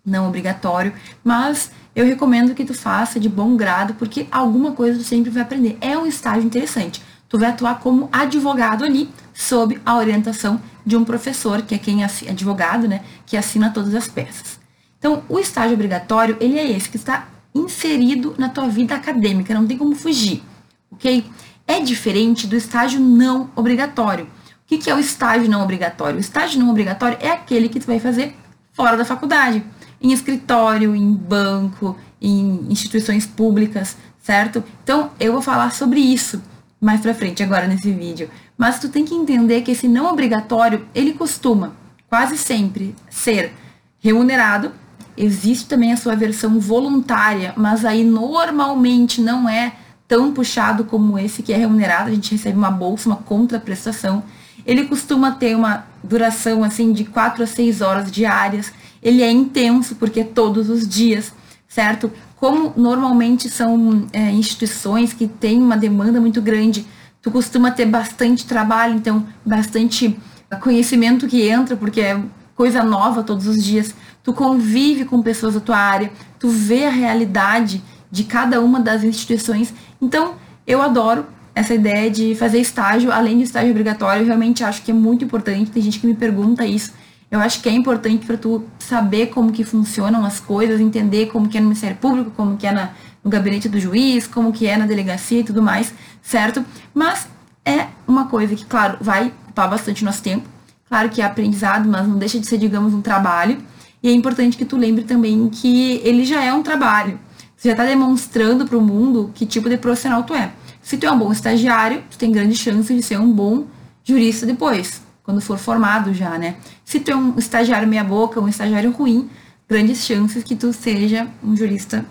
não 0.05 0.27
obrigatório, 0.27 0.93
mas 1.23 1.71
eu 1.95 2.05
recomendo 2.05 2.55
que 2.55 2.63
tu 2.63 2.73
faça 2.73 3.19
de 3.19 3.27
bom 3.27 3.55
grado, 3.55 3.93
porque 3.95 4.27
alguma 4.31 4.71
coisa 4.71 4.99
tu 4.99 5.03
sempre 5.03 5.29
vai 5.29 5.43
aprender. 5.43 5.77
É 5.81 5.97
um 5.97 6.05
estágio 6.05 6.43
interessante. 6.43 7.01
Tu 7.27 7.37
vai 7.37 7.49
atuar 7.49 7.79
como 7.79 8.09
advogado 8.11 8.83
ali, 8.83 9.09
sob 9.33 9.79
a 9.85 9.95
orientação 9.95 10.61
de 10.85 10.95
um 10.95 11.03
professor, 11.03 11.61
que 11.61 11.75
é 11.75 11.77
quem 11.77 12.03
assina, 12.03 12.31
advogado, 12.31 12.87
né, 12.87 13.01
que 13.25 13.37
assina 13.37 13.69
todas 13.69 13.93
as 13.93 14.07
peças. 14.07 14.59
Então, 14.97 15.23
o 15.27 15.39
estágio 15.39 15.73
obrigatório, 15.73 16.37
ele 16.39 16.57
é 16.57 16.69
esse 16.71 16.89
que 16.89 16.97
está 16.97 17.27
inserido 17.53 18.35
na 18.37 18.49
tua 18.49 18.67
vida 18.67 18.95
acadêmica, 18.95 19.53
não 19.53 19.67
tem 19.67 19.77
como 19.77 19.95
fugir, 19.95 20.43
ok? 20.91 21.25
É 21.67 21.79
diferente 21.79 22.47
do 22.47 22.55
estágio 22.55 22.99
não 22.99 23.49
obrigatório. 23.55 24.25
O 24.25 24.77
que 24.77 24.89
é 24.89 24.95
o 24.95 24.99
estágio 24.99 25.49
não 25.49 25.61
obrigatório? 25.61 26.17
O 26.17 26.19
estágio 26.19 26.59
não 26.59 26.69
obrigatório 26.69 27.17
é 27.19 27.31
aquele 27.31 27.67
que 27.67 27.79
tu 27.79 27.87
vai 27.87 27.99
fazer 27.99 28.35
fora 28.71 28.95
da 28.95 29.03
faculdade 29.03 29.63
em 30.01 30.11
escritório, 30.11 30.95
em 30.95 31.13
banco, 31.13 31.95
em 32.21 32.65
instituições 32.69 33.25
públicas, 33.25 33.95
certo? 34.21 34.63
Então, 34.83 35.11
eu 35.19 35.31
vou 35.33 35.41
falar 35.41 35.71
sobre 35.71 35.99
isso 35.99 36.41
mais 36.81 36.99
pra 36.99 37.13
frente 37.13 37.43
agora 37.43 37.67
nesse 37.67 37.91
vídeo. 37.91 38.29
Mas 38.57 38.79
tu 38.79 38.89
tem 38.89 39.05
que 39.05 39.13
entender 39.13 39.61
que 39.61 39.71
esse 39.71 39.87
não 39.87 40.11
obrigatório, 40.11 40.87
ele 40.95 41.13
costuma 41.13 41.73
quase 42.09 42.37
sempre 42.37 42.95
ser 43.09 43.53
remunerado. 43.99 44.71
Existe 45.15 45.67
também 45.67 45.93
a 45.93 45.97
sua 45.97 46.15
versão 46.15 46.59
voluntária, 46.59 47.53
mas 47.55 47.85
aí 47.85 48.03
normalmente 48.03 49.21
não 49.21 49.47
é 49.47 49.73
tão 50.07 50.33
puxado 50.33 50.83
como 50.83 51.19
esse 51.19 51.43
que 51.43 51.53
é 51.53 51.57
remunerado. 51.57 52.09
A 52.09 52.13
gente 52.13 52.31
recebe 52.31 52.57
uma 52.57 52.71
bolsa, 52.71 53.07
uma 53.07 53.17
contraprestação. 53.17 54.23
Ele 54.65 54.85
costuma 54.85 55.31
ter 55.31 55.55
uma 55.55 55.85
duração 56.03 56.63
assim 56.63 56.91
de 56.91 57.05
4 57.05 57.43
a 57.43 57.47
6 57.47 57.81
horas 57.81 58.11
diárias 58.11 58.73
ele 59.01 59.21
é 59.21 59.31
intenso, 59.31 59.95
porque 59.95 60.21
é 60.21 60.23
todos 60.23 60.69
os 60.69 60.87
dias, 60.87 61.33
certo? 61.67 62.11
Como 62.35 62.73
normalmente 62.75 63.49
são 63.49 64.07
é, 64.13 64.31
instituições 64.31 65.13
que 65.13 65.27
têm 65.27 65.61
uma 65.61 65.77
demanda 65.77 66.19
muito 66.19 66.41
grande, 66.41 66.85
tu 67.21 67.29
costuma 67.31 67.71
ter 67.71 67.85
bastante 67.85 68.45
trabalho, 68.45 68.95
então 68.95 69.25
bastante 69.45 70.17
conhecimento 70.59 71.27
que 71.27 71.47
entra, 71.47 71.75
porque 71.75 72.01
é 72.01 72.21
coisa 72.55 72.83
nova 72.83 73.23
todos 73.23 73.47
os 73.47 73.63
dias. 73.63 73.95
Tu 74.23 74.33
convive 74.33 75.05
com 75.05 75.21
pessoas 75.21 75.53
da 75.53 75.59
tua 75.59 75.77
área, 75.77 76.11
tu 76.39 76.49
vê 76.49 76.85
a 76.85 76.89
realidade 76.89 77.81
de 78.11 78.23
cada 78.23 78.61
uma 78.61 78.79
das 78.79 79.03
instituições. 79.03 79.73
Então, 80.01 80.35
eu 80.67 80.81
adoro 80.81 81.25
essa 81.55 81.73
ideia 81.73 82.09
de 82.09 82.35
fazer 82.35 82.59
estágio, 82.59 83.11
além 83.11 83.37
do 83.37 83.43
estágio 83.43 83.71
obrigatório, 83.71 84.21
eu 84.21 84.25
realmente 84.25 84.63
acho 84.63 84.81
que 84.83 84.91
é 84.91 84.93
muito 84.93 85.25
importante. 85.25 85.71
Tem 85.71 85.81
gente 85.81 85.99
que 85.99 86.07
me 86.07 86.13
pergunta 86.13 86.65
isso. 86.65 86.93
Eu 87.31 87.39
acho 87.39 87.61
que 87.61 87.69
é 87.69 87.71
importante 87.71 88.25
para 88.25 88.35
tu 88.35 88.65
saber 88.77 89.27
como 89.27 89.53
que 89.53 89.63
funcionam 89.63 90.25
as 90.25 90.41
coisas, 90.41 90.81
entender 90.81 91.27
como 91.27 91.47
que 91.47 91.57
é 91.57 91.61
no 91.61 91.67
Ministério 91.67 91.95
Público, 91.95 92.29
como 92.31 92.57
que 92.57 92.67
é 92.67 92.73
na, 92.73 92.91
no 93.23 93.31
gabinete 93.31 93.69
do 93.69 93.79
juiz, 93.79 94.27
como 94.27 94.51
que 94.51 94.67
é 94.67 94.75
na 94.75 94.85
delegacia 94.85 95.39
e 95.39 95.43
tudo 95.45 95.61
mais, 95.61 95.93
certo? 96.21 96.65
Mas 96.93 97.29
é 97.63 97.87
uma 98.05 98.27
coisa 98.27 98.53
que, 98.53 98.65
claro, 98.65 98.97
vai 98.99 99.31
ocupar 99.45 99.69
bastante 99.69 100.03
nosso 100.03 100.21
tempo. 100.21 100.45
Claro 100.89 101.07
que 101.07 101.21
é 101.21 101.25
aprendizado, 101.25 101.87
mas 101.87 102.05
não 102.05 102.17
deixa 102.17 102.37
de 102.37 102.45
ser, 102.45 102.57
digamos, 102.57 102.93
um 102.93 103.01
trabalho. 103.01 103.59
E 104.03 104.09
é 104.09 104.11
importante 104.11 104.57
que 104.57 104.65
tu 104.65 104.75
lembre 104.75 105.05
também 105.05 105.47
que 105.47 106.01
ele 106.03 106.25
já 106.25 106.43
é 106.43 106.51
um 106.51 106.61
trabalho. 106.61 107.17
Você 107.55 107.69
já 107.69 107.73
está 107.73 107.85
demonstrando 107.85 108.65
para 108.65 108.77
o 108.77 108.81
mundo 108.81 109.31
que 109.33 109.45
tipo 109.45 109.69
de 109.69 109.77
profissional 109.77 110.23
tu 110.23 110.33
é. 110.33 110.51
Se 110.81 110.97
tu 110.97 111.05
é 111.05 111.11
um 111.11 111.17
bom 111.17 111.31
estagiário, 111.31 112.03
tu 112.11 112.17
tem 112.17 112.29
grande 112.29 112.55
chance 112.55 112.93
de 112.93 113.01
ser 113.01 113.17
um 113.17 113.31
bom 113.31 113.67
jurista 114.03 114.45
depois 114.45 115.01
quando 115.23 115.41
for 115.41 115.57
formado 115.57 116.13
já, 116.13 116.37
né? 116.37 116.55
Se 116.83 116.99
tu 116.99 117.11
é 117.11 117.15
um 117.15 117.37
estagiário 117.37 117.87
meia 117.87 118.03
boca, 118.03 118.39
um 118.39 118.47
estagiário 118.47 118.91
ruim, 118.91 119.29
grandes 119.67 120.03
chances 120.05 120.43
que 120.43 120.55
tu 120.55 120.73
seja 120.73 121.27
um 121.43 121.55
jurista 121.55 122.05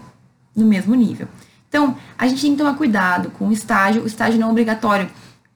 no 0.54 0.66
mesmo 0.66 0.94
nível. 0.94 1.28
Então, 1.68 1.96
a 2.18 2.26
gente 2.26 2.42
tem 2.42 2.52
que 2.52 2.58
tomar 2.58 2.74
cuidado 2.74 3.30
com 3.30 3.48
o 3.48 3.52
estágio, 3.52 4.02
o 4.02 4.06
estágio 4.06 4.40
não 4.40 4.48
é 4.48 4.50
obrigatório. 4.50 5.08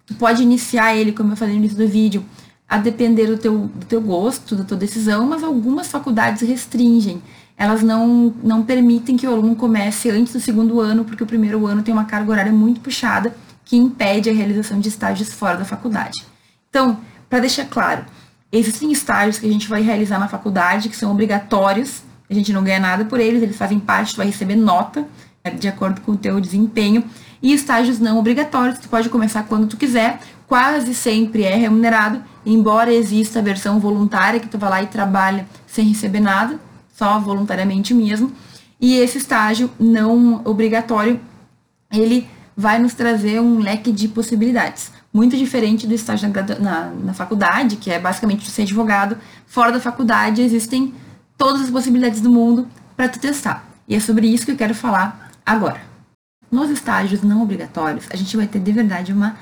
Tu 0.06 0.14
pode 0.14 0.42
iniciar 0.42 0.94
ele, 0.94 1.12
como 1.12 1.32
eu 1.32 1.37
falei 1.37 1.54
no 1.54 1.61
início 1.61 1.76
do 1.76 1.88
vídeo, 1.88 2.25
a 2.68 2.78
depender 2.78 3.26
do 3.26 3.37
teu, 3.37 3.66
do 3.66 3.87
teu 3.87 4.00
gosto, 4.00 4.54
da 4.54 4.64
tua 4.64 4.76
decisão, 4.76 5.26
mas 5.26 5.42
algumas 5.42 5.88
faculdades 5.88 6.46
restringem. 6.46 7.23
Elas 7.56 7.82
não, 7.82 8.34
não 8.42 8.62
permitem 8.62 9.16
que 9.16 9.26
o 9.26 9.32
aluno 9.32 9.54
comece 9.56 10.11
antes 10.11 10.32
do 10.32 10.40
segundo 10.40 10.80
ano, 10.80 11.04
porque 11.04 11.23
o 11.23 11.26
primeiro 11.26 11.66
ano 11.66 11.82
tem 11.82 11.92
uma 11.92 12.04
carga 12.04 12.30
horária 12.30 12.52
muito 12.52 12.80
puxada 12.80 13.34
que 13.64 13.76
impede 13.76 14.28
a 14.28 14.32
realização 14.32 14.78
de 14.78 14.88
estágios 14.88 15.32
fora 15.32 15.56
da 15.56 15.64
faculdade. 15.64 16.25
Então, 16.68 16.99
para 17.35 17.41
deixar 17.41 17.64
claro, 17.64 18.05
Existem 18.53 18.93
estágios 18.93 19.41
que 19.41 19.49
a 19.49 19.53
gente 19.53 19.69
vai 19.69 19.83
realizar 19.83 20.17
na 20.21 20.29
faculdade, 20.29 20.88
que 20.88 20.97
são 20.97 21.11
obrigatórios, 21.11 22.05
a 22.31 22.33
gente 22.33 22.53
não 22.53 22.62
ganha 22.62 22.79
nada 22.79 23.05
por 23.05 23.19
eles, 23.19 23.43
eles 23.43 23.57
fazem 23.57 23.81
parte, 23.81 24.14
tu 24.14 24.19
vai 24.19 24.26
receber 24.26 24.55
nota 24.55 25.05
né, 25.45 25.50
de 25.50 25.67
acordo 25.67 26.00
com 26.03 26.12
o 26.12 26.17
teu 26.17 26.41
desempenho. 26.41 27.03
E 27.43 27.53
estágios 27.53 27.99
não 27.99 28.17
obrigatórios, 28.17 28.79
tu 28.79 28.88
pode 28.88 29.09
começar 29.09 29.43
quando 29.43 29.67
tu 29.67 29.76
quiser, 29.76 30.21
quase 30.47 30.95
sempre 30.95 31.43
é 31.43 31.57
remunerado, 31.57 32.23
embora 32.47 32.95
exista 32.95 33.41
a 33.41 33.43
versão 33.43 33.81
voluntária, 33.81 34.38
que 34.38 34.47
tu 34.47 34.57
vai 34.57 34.71
lá 34.71 34.83
e 34.85 34.87
trabalha 34.87 35.45
sem 35.67 35.88
receber 35.88 36.21
nada, 36.21 36.61
só 36.95 37.19
voluntariamente 37.19 37.93
mesmo. 37.93 38.31
E 38.81 38.95
esse 38.99 39.19
estágio 39.19 39.69
não 39.81 40.41
obrigatório, 40.45 41.19
ele 41.93 42.29
vai 42.57 42.79
nos 42.79 42.95
trazer 42.95 43.41
um 43.41 43.59
leque 43.59 43.91
de 43.91 44.07
possibilidades. 44.07 44.93
Muito 45.14 45.37
diferente 45.37 45.87
do 45.87 45.94
estágio 45.94 46.28
na, 46.28 46.59
na, 46.59 46.90
na 46.90 47.14
faculdade, 47.14 47.76
que 47.76 47.88
é 47.88 48.00
basicamente 48.00 48.50
ser 48.50 48.62
advogado. 48.62 49.16
Fora 49.47 49.71
da 49.71 49.78
faculdade 49.78 50.42
existem 50.42 50.92
todas 51.38 51.62
as 51.62 51.71
possibilidades 51.71 52.21
do 52.21 52.30
mundo 52.30 52.68
para 52.97 53.09
tu 53.09 53.21
testar. 53.21 53.64
E 53.87 53.94
é 53.94 54.00
sobre 54.00 54.26
isso 54.26 54.44
que 54.44 54.50
eu 54.50 54.56
quero 54.56 54.75
falar 54.75 55.30
agora. 55.47 55.80
Nos 56.50 56.68
estágios 56.68 57.23
não 57.23 57.42
obrigatórios, 57.42 58.06
a 58.11 58.16
gente 58.16 58.37
vai 58.37 58.49
ter 58.49 58.59
de 58.59 58.73
verdade 58.73 59.12
uma 59.12 59.37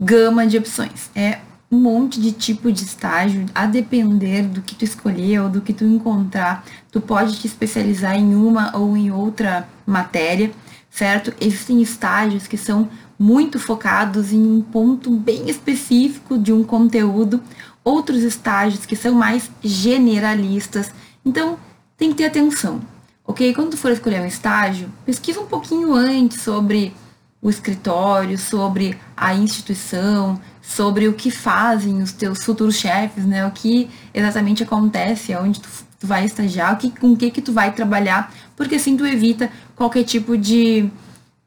gama 0.00 0.46
de 0.46 0.56
opções. 0.56 1.10
É 1.16 1.40
um 1.70 1.78
monte 1.78 2.20
de 2.20 2.32
tipo 2.32 2.72
de 2.72 2.82
estágio, 2.84 3.44
a 3.54 3.66
depender 3.66 4.42
do 4.42 4.62
que 4.62 4.74
tu 4.74 4.84
escolher 4.84 5.40
ou 5.40 5.48
do 5.48 5.60
que 5.60 5.72
tu 5.72 5.84
encontrar, 5.84 6.64
tu 6.90 7.00
pode 7.00 7.38
te 7.38 7.46
especializar 7.46 8.14
em 8.16 8.34
uma 8.34 8.74
ou 8.76 8.96
em 8.96 9.10
outra 9.10 9.68
matéria, 9.86 10.50
certo? 10.88 11.32
Existem 11.40 11.82
estágios 11.82 12.46
que 12.46 12.56
são 12.56 12.88
muito 13.18 13.58
focados 13.58 14.32
em 14.32 14.40
um 14.40 14.60
ponto 14.60 15.10
bem 15.10 15.50
específico 15.50 16.38
de 16.38 16.52
um 16.52 16.62
conteúdo, 16.62 17.42
outros 17.82 18.22
estágios 18.22 18.86
que 18.86 18.94
são 18.94 19.14
mais 19.14 19.50
generalistas. 19.62 20.92
Então, 21.24 21.58
tem 21.96 22.10
que 22.10 22.16
ter 22.16 22.26
atenção, 22.26 22.80
ok? 23.26 23.52
Quando 23.54 23.76
for 23.76 23.90
escolher 23.90 24.20
um 24.20 24.26
estágio, 24.26 24.88
pesquisa 25.04 25.40
um 25.40 25.46
pouquinho 25.46 25.92
antes 25.94 26.42
sobre 26.42 26.94
o 27.42 27.50
escritório, 27.50 28.38
sobre 28.38 28.96
a 29.16 29.34
instituição, 29.34 30.40
sobre 30.62 31.08
o 31.08 31.14
que 31.14 31.30
fazem 31.30 32.02
os 32.02 32.12
teus 32.12 32.44
futuros 32.44 32.76
chefes, 32.76 33.24
né? 33.24 33.46
O 33.46 33.50
que 33.50 33.88
exatamente 34.12 34.62
acontece, 34.62 35.34
onde 35.34 35.60
tu, 35.60 35.68
tu 35.98 36.06
vai 36.06 36.24
estagiar, 36.24 36.74
o 36.74 36.76
que, 36.76 36.90
com 36.90 37.12
o 37.12 37.16
que 37.16 37.30
que 37.30 37.40
tu 37.40 37.52
vai 37.52 37.72
trabalhar, 37.72 38.32
porque 38.56 38.76
assim 38.76 38.96
tu 38.96 39.06
evita 39.06 39.50
qualquer 39.74 40.04
tipo 40.04 40.36
de 40.36 40.90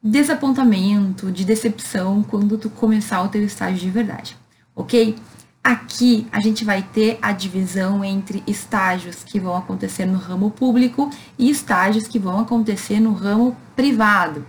desapontamento, 0.03 1.31
de 1.31 1.45
decepção 1.45 2.23
quando 2.23 2.57
tu 2.57 2.69
começar 2.69 3.21
o 3.21 3.27
teu 3.27 3.43
estágio 3.43 3.79
de 3.79 3.89
verdade, 3.89 4.35
ok? 4.75 5.15
Aqui 5.63 6.27
a 6.31 6.39
gente 6.39 6.65
vai 6.65 6.81
ter 6.81 7.19
a 7.21 7.31
divisão 7.31 8.03
entre 8.03 8.43
estágios 8.47 9.23
que 9.23 9.39
vão 9.39 9.55
acontecer 9.55 10.05
no 10.05 10.17
ramo 10.17 10.49
público 10.49 11.11
e 11.37 11.51
estágios 11.51 12.07
que 12.07 12.17
vão 12.17 12.39
acontecer 12.39 12.99
no 12.99 13.13
ramo 13.13 13.55
privado. 13.75 14.43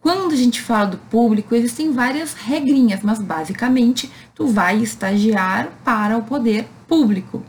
Quando 0.00 0.32
a 0.32 0.36
gente 0.36 0.60
fala 0.60 0.86
do 0.86 0.98
público, 0.98 1.54
existem 1.54 1.92
várias 1.92 2.34
regrinhas, 2.34 3.00
mas 3.02 3.20
basicamente 3.20 4.10
tu 4.34 4.48
vai 4.48 4.82
estagiar 4.82 5.70
para 5.84 6.18
o 6.18 6.22
poder 6.22 6.66
público. 6.88 7.42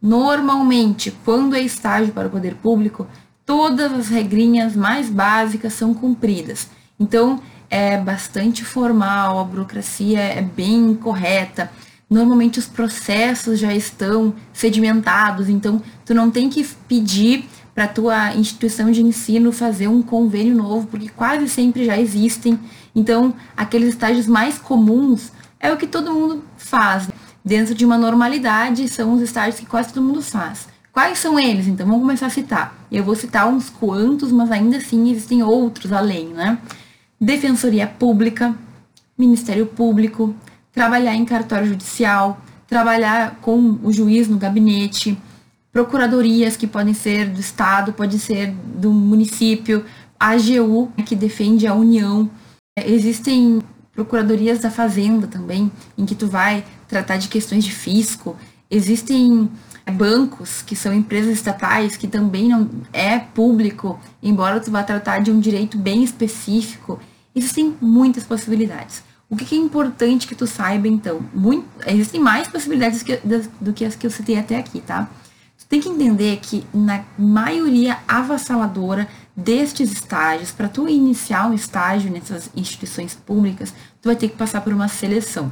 Normalmente, 0.00 1.12
quando 1.24 1.54
é 1.54 1.60
estágio 1.60 2.12
para 2.12 2.26
o 2.26 2.30
poder 2.30 2.54
público, 2.56 3.06
todas 3.44 3.92
as 3.92 4.08
regrinhas 4.08 4.74
mais 4.76 5.08
básicas 5.08 5.72
são 5.72 5.92
cumpridas. 5.92 6.68
Então, 6.98 7.40
é 7.68 7.96
bastante 7.96 8.64
formal, 8.64 9.38
a 9.38 9.44
burocracia 9.44 10.20
é 10.20 10.42
bem 10.42 10.94
correta. 10.94 11.70
Normalmente 12.08 12.58
os 12.58 12.66
processos 12.66 13.58
já 13.58 13.74
estão 13.74 14.34
sedimentados, 14.52 15.48
então 15.48 15.80
tu 16.04 16.12
não 16.12 16.30
tem 16.30 16.50
que 16.50 16.62
pedir 16.86 17.48
para 17.74 17.88
tua 17.88 18.34
instituição 18.34 18.90
de 18.90 19.02
ensino 19.02 19.50
fazer 19.50 19.88
um 19.88 20.02
convênio 20.02 20.54
novo, 20.54 20.86
porque 20.86 21.08
quase 21.08 21.48
sempre 21.48 21.86
já 21.86 21.98
existem. 21.98 22.58
Então, 22.94 23.34
aqueles 23.56 23.88
estágios 23.88 24.26
mais 24.26 24.58
comuns 24.58 25.32
é 25.58 25.72
o 25.72 25.76
que 25.78 25.86
todo 25.86 26.12
mundo 26.12 26.44
faz. 26.58 27.08
Dentro 27.42 27.74
de 27.74 27.84
uma 27.84 27.96
normalidade, 27.96 28.86
são 28.88 29.14
os 29.14 29.22
estágios 29.22 29.58
que 29.58 29.66
quase 29.66 29.94
todo 29.94 30.04
mundo 30.04 30.20
faz. 30.20 30.68
Quais 30.92 31.18
são 31.18 31.40
eles? 31.40 31.66
Então, 31.66 31.86
vamos 31.86 32.02
começar 32.02 32.26
a 32.26 32.30
citar. 32.30 32.76
Eu 32.92 33.02
vou 33.02 33.14
citar 33.14 33.48
uns 33.48 33.70
quantos, 33.70 34.30
mas 34.30 34.50
ainda 34.52 34.76
assim 34.76 35.10
existem 35.10 35.42
outros 35.42 35.90
além, 35.90 36.28
né? 36.28 36.58
Defensoria 37.18 37.86
Pública, 37.86 38.54
Ministério 39.16 39.64
Público, 39.64 40.34
trabalhar 40.70 41.14
em 41.14 41.24
cartório 41.24 41.66
judicial, 41.66 42.38
trabalhar 42.66 43.38
com 43.40 43.78
o 43.82 43.90
juiz 43.90 44.28
no 44.28 44.36
gabinete, 44.36 45.16
procuradorias 45.72 46.58
que 46.58 46.66
podem 46.66 46.92
ser 46.92 47.30
do 47.30 47.40
estado, 47.40 47.94
pode 47.94 48.18
ser 48.18 48.50
do 48.50 48.92
município, 48.92 49.86
a 50.20 50.32
AGU, 50.32 50.92
que 51.06 51.16
defende 51.16 51.66
a 51.66 51.74
União. 51.74 52.30
Existem 52.76 53.62
procuradorias 53.94 54.58
da 54.58 54.70
Fazenda 54.70 55.26
também, 55.26 55.72
em 55.96 56.04
que 56.04 56.14
tu 56.14 56.26
vai 56.26 56.64
tratar 56.86 57.16
de 57.16 57.28
questões 57.28 57.64
de 57.64 57.72
fisco. 57.72 58.36
Existem 58.70 59.50
bancos, 59.90 60.62
que 60.62 60.76
são 60.76 60.92
empresas 60.92 61.32
estatais, 61.32 61.96
que 61.96 62.06
também 62.06 62.48
não 62.48 62.68
é 62.92 63.18
público, 63.18 63.98
embora 64.22 64.60
tu 64.60 64.70
vá 64.70 64.82
tratar 64.82 65.20
de 65.20 65.30
um 65.30 65.40
direito 65.40 65.78
bem 65.78 66.02
específico. 66.02 67.00
Existem 67.34 67.74
muitas 67.80 68.24
possibilidades. 68.24 69.02
O 69.28 69.36
que 69.36 69.54
é 69.54 69.58
importante 69.58 70.28
que 70.28 70.34
tu 70.34 70.46
saiba, 70.46 70.86
então? 70.86 71.20
Muito, 71.34 71.66
existem 71.86 72.20
mais 72.20 72.46
possibilidades 72.48 73.02
que, 73.02 73.18
do 73.60 73.72
que 73.72 73.84
as 73.84 73.96
que 73.96 74.06
eu 74.06 74.10
citei 74.10 74.38
até 74.38 74.58
aqui, 74.58 74.80
tá? 74.80 75.08
tem 75.72 75.80
que 75.80 75.88
entender 75.88 76.36
que 76.36 76.66
na 76.74 77.02
maioria 77.18 77.96
avassaladora 78.06 79.08
destes 79.34 79.90
estágios, 79.90 80.50
para 80.50 80.68
tu 80.68 80.86
iniciar 80.86 81.46
um 81.48 81.54
estágio 81.54 82.10
nessas 82.10 82.50
instituições 82.54 83.14
públicas, 83.14 83.72
tu 84.02 84.10
vai 84.10 84.14
ter 84.14 84.28
que 84.28 84.36
passar 84.36 84.60
por 84.60 84.74
uma 84.74 84.86
seleção. 84.86 85.50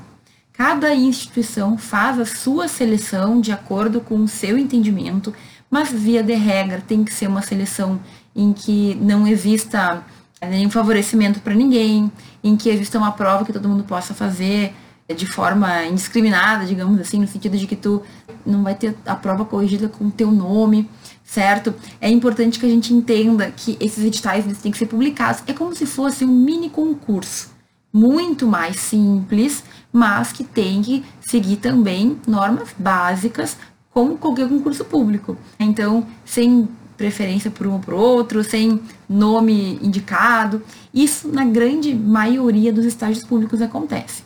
Cada 0.61 0.95
instituição 0.95 1.79
faz 1.79 2.21
a 2.21 2.27
sua 2.27 2.69
seleção 2.69 3.41
de 3.41 3.51
acordo 3.51 3.99
com 3.99 4.17
o 4.17 4.29
seu 4.29 4.59
entendimento, 4.59 5.33
mas 5.71 5.91
via 5.91 6.23
de 6.23 6.35
regra 6.35 6.83
tem 6.87 7.03
que 7.03 7.15
ser 7.15 7.29
uma 7.29 7.41
seleção 7.41 7.99
em 8.37 8.53
que 8.53 8.95
não 8.97 9.27
exista 9.27 10.05
nenhum 10.51 10.69
favorecimento 10.69 11.41
para 11.41 11.55
ninguém, 11.55 12.13
em 12.45 12.59
que 12.59 12.69
exista 12.69 12.99
uma 12.99 13.11
prova 13.11 13.47
que 13.47 13.55
todo 13.55 13.71
mundo 13.71 13.85
possa 13.85 14.13
fazer 14.13 14.75
de 15.09 15.25
forma 15.25 15.87
indiscriminada, 15.87 16.67
digamos 16.67 17.01
assim, 17.01 17.19
no 17.19 17.27
sentido 17.27 17.57
de 17.57 17.67
que 17.67 17.75
tu 17.75 18.03
não 18.45 18.63
vai 18.63 18.75
ter 18.75 18.95
a 19.07 19.17
prova 19.17 19.47
corrigida 19.47 19.89
com 19.89 20.09
o 20.09 20.11
teu 20.11 20.31
nome, 20.31 20.91
certo? 21.25 21.75
É 22.03 22.11
importante 22.11 22.61
que 22.61 22.67
a 22.67 22.69
gente 22.69 22.93
entenda 22.93 23.51
que 23.51 23.79
esses 23.81 24.05
editais 24.05 24.45
eles 24.45 24.59
têm 24.59 24.71
que 24.71 24.77
ser 24.77 24.89
publicados. 24.89 25.43
É 25.47 25.55
como 25.55 25.75
se 25.75 25.87
fosse 25.87 26.23
um 26.23 26.29
mini 26.29 26.69
concurso, 26.69 27.49
muito 27.91 28.47
mais 28.47 28.77
simples, 28.77 29.65
mas 29.93 30.33
que 30.33 30.45
tem 30.45 30.83
que 30.83 31.05
seguir 31.21 31.57
também 31.57 32.19
normas 32.27 32.69
básicas 32.79 33.57
como 33.91 34.17
qualquer 34.17 34.49
concurso 34.49 34.85
público. 34.85 35.37
Então, 35.59 36.07
sem 36.25 36.69
preferência 36.97 37.51
por 37.51 37.67
um 37.67 37.73
ou 37.73 37.79
por 37.79 37.95
outro, 37.95 38.45
sem 38.45 38.81
nome 39.09 39.79
indicado. 39.83 40.63
Isso, 40.93 41.29
na 41.29 41.45
grande 41.45 41.95
maioria 41.95 42.73
dos 42.73 42.85
estágios 42.85 43.25
públicos, 43.25 43.63
acontece. 43.63 44.23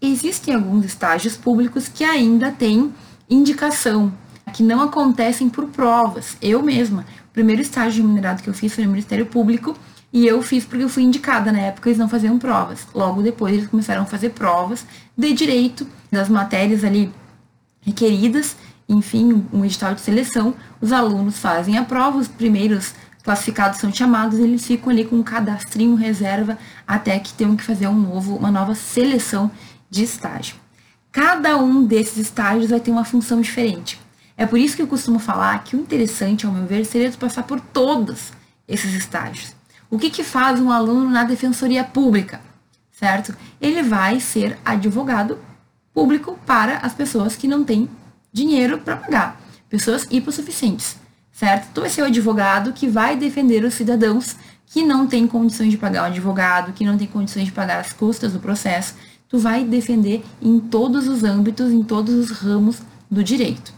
Existem 0.00 0.54
alguns 0.54 0.84
estágios 0.84 1.36
públicos 1.36 1.88
que 1.88 2.04
ainda 2.04 2.52
têm 2.52 2.92
indicação, 3.28 4.12
que 4.52 4.62
não 4.62 4.82
acontecem 4.82 5.48
por 5.48 5.66
provas. 5.68 6.36
Eu 6.40 6.62
mesma, 6.62 7.06
o 7.30 7.32
primeiro 7.32 7.62
estágio 7.62 8.02
remunerado 8.02 8.42
que 8.42 8.48
eu 8.48 8.54
fiz 8.54 8.74
foi 8.74 8.84
no 8.84 8.90
Ministério 8.90 9.26
Público 9.26 9.74
e 10.12 10.26
eu 10.26 10.40
fiz 10.42 10.64
porque 10.64 10.84
eu 10.84 10.88
fui 10.88 11.02
indicada. 11.02 11.52
Na 11.52 11.60
época 11.60 11.88
eles 11.88 11.98
não 11.98 12.08
faziam 12.08 12.38
provas. 12.38 12.86
Logo 12.94 13.22
depois 13.22 13.54
eles 13.54 13.68
começaram 13.68 14.02
a 14.02 14.06
fazer 14.06 14.30
provas 14.30 14.86
de 15.16 15.32
direito 15.32 15.86
das 16.10 16.28
matérias 16.28 16.84
ali 16.84 17.12
requeridas. 17.80 18.56
Enfim, 18.88 19.46
um 19.52 19.64
edital 19.64 19.94
de 19.94 20.00
seleção. 20.00 20.54
Os 20.80 20.92
alunos 20.92 21.38
fazem 21.38 21.76
a 21.76 21.84
prova, 21.84 22.18
os 22.18 22.28
primeiros 22.28 22.94
classificados 23.22 23.78
são 23.78 23.92
chamados, 23.92 24.38
eles 24.38 24.66
ficam 24.66 24.90
ali 24.90 25.04
com 25.04 25.16
um 25.16 25.22
cadastrinho 25.22 25.94
reserva 25.94 26.56
até 26.86 27.18
que 27.18 27.34
tenham 27.34 27.54
que 27.54 27.62
fazer 27.62 27.86
um 27.86 27.94
novo, 27.94 28.36
uma 28.36 28.50
nova 28.50 28.74
seleção 28.74 29.50
de 29.90 30.02
estágio. 30.02 30.56
Cada 31.12 31.58
um 31.58 31.84
desses 31.84 32.16
estágios 32.16 32.70
vai 32.70 32.80
ter 32.80 32.90
uma 32.90 33.04
função 33.04 33.40
diferente. 33.40 34.00
É 34.34 34.46
por 34.46 34.58
isso 34.58 34.76
que 34.76 34.80
eu 34.80 34.86
costumo 34.86 35.18
falar 35.18 35.62
que 35.64 35.76
o 35.76 35.80
interessante, 35.80 36.46
ao 36.46 36.52
meu 36.52 36.64
ver, 36.64 36.86
seria 36.86 37.10
passar 37.12 37.42
por 37.42 37.60
todos 37.60 38.32
esses 38.66 38.94
estágios. 38.94 39.57
O 39.90 39.98
que, 39.98 40.10
que 40.10 40.22
faz 40.22 40.60
um 40.60 40.70
aluno 40.70 41.08
na 41.08 41.24
defensoria 41.24 41.82
pública, 41.82 42.40
certo? 42.90 43.34
Ele 43.60 43.82
vai 43.82 44.20
ser 44.20 44.58
advogado 44.64 45.38
público 45.94 46.38
para 46.44 46.78
as 46.78 46.92
pessoas 46.92 47.36
que 47.36 47.48
não 47.48 47.64
têm 47.64 47.88
dinheiro 48.32 48.78
para 48.78 48.96
pagar, 48.96 49.40
pessoas 49.68 50.06
hipossuficientes, 50.10 50.96
certo? 51.32 51.72
Tu 51.72 51.80
vai 51.80 51.90
ser 51.90 52.02
o 52.02 52.06
advogado 52.06 52.72
que 52.72 52.86
vai 52.86 53.16
defender 53.16 53.64
os 53.64 53.74
cidadãos 53.74 54.36
que 54.66 54.82
não 54.82 55.06
têm 55.06 55.26
condições 55.26 55.70
de 55.70 55.78
pagar 55.78 56.02
um 56.02 56.06
advogado, 56.06 56.72
que 56.72 56.84
não 56.84 56.98
têm 56.98 57.06
condições 57.06 57.46
de 57.46 57.52
pagar 57.52 57.80
as 57.80 57.92
custas 57.92 58.32
do 58.32 58.38
processo, 58.38 58.94
tu 59.28 59.38
vai 59.38 59.64
defender 59.64 60.22
em 60.40 60.60
todos 60.60 61.08
os 61.08 61.24
âmbitos, 61.24 61.72
em 61.72 61.82
todos 61.82 62.14
os 62.14 62.30
ramos 62.30 62.82
do 63.10 63.24
direito. 63.24 63.72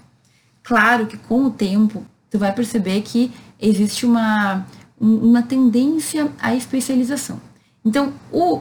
Claro 0.62 1.06
que 1.06 1.16
com 1.16 1.44
o 1.44 1.50
tempo, 1.50 2.04
tu 2.28 2.38
vai 2.38 2.52
perceber 2.52 3.02
que 3.02 3.32
existe 3.60 4.04
uma, 4.04 4.66
uma 5.00 5.42
tendência 5.42 6.30
à 6.38 6.54
especialização. 6.54 7.40
Então, 7.84 8.12
o 8.30 8.60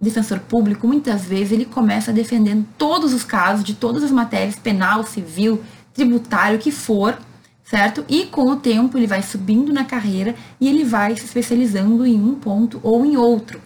defensor 0.00 0.40
público, 0.40 0.86
muitas 0.86 1.24
vezes, 1.24 1.52
ele 1.52 1.64
começa 1.64 2.12
defendendo 2.12 2.66
todos 2.76 3.14
os 3.14 3.22
casos 3.22 3.64
de 3.64 3.74
todas 3.74 4.02
as 4.02 4.10
matérias, 4.10 4.56
penal, 4.56 5.04
civil, 5.04 5.62
tributário, 5.94 6.58
que 6.58 6.72
for, 6.72 7.16
certo? 7.64 8.04
E 8.08 8.24
com 8.26 8.50
o 8.50 8.56
tempo 8.56 8.98
ele 8.98 9.06
vai 9.06 9.22
subindo 9.22 9.72
na 9.72 9.84
carreira 9.84 10.34
e 10.60 10.68
ele 10.68 10.84
vai 10.84 11.16
se 11.16 11.24
especializando 11.24 12.04
em 12.04 12.20
um 12.20 12.34
ponto 12.34 12.80
ou 12.82 13.06
em 13.06 13.16
outro. 13.16 13.60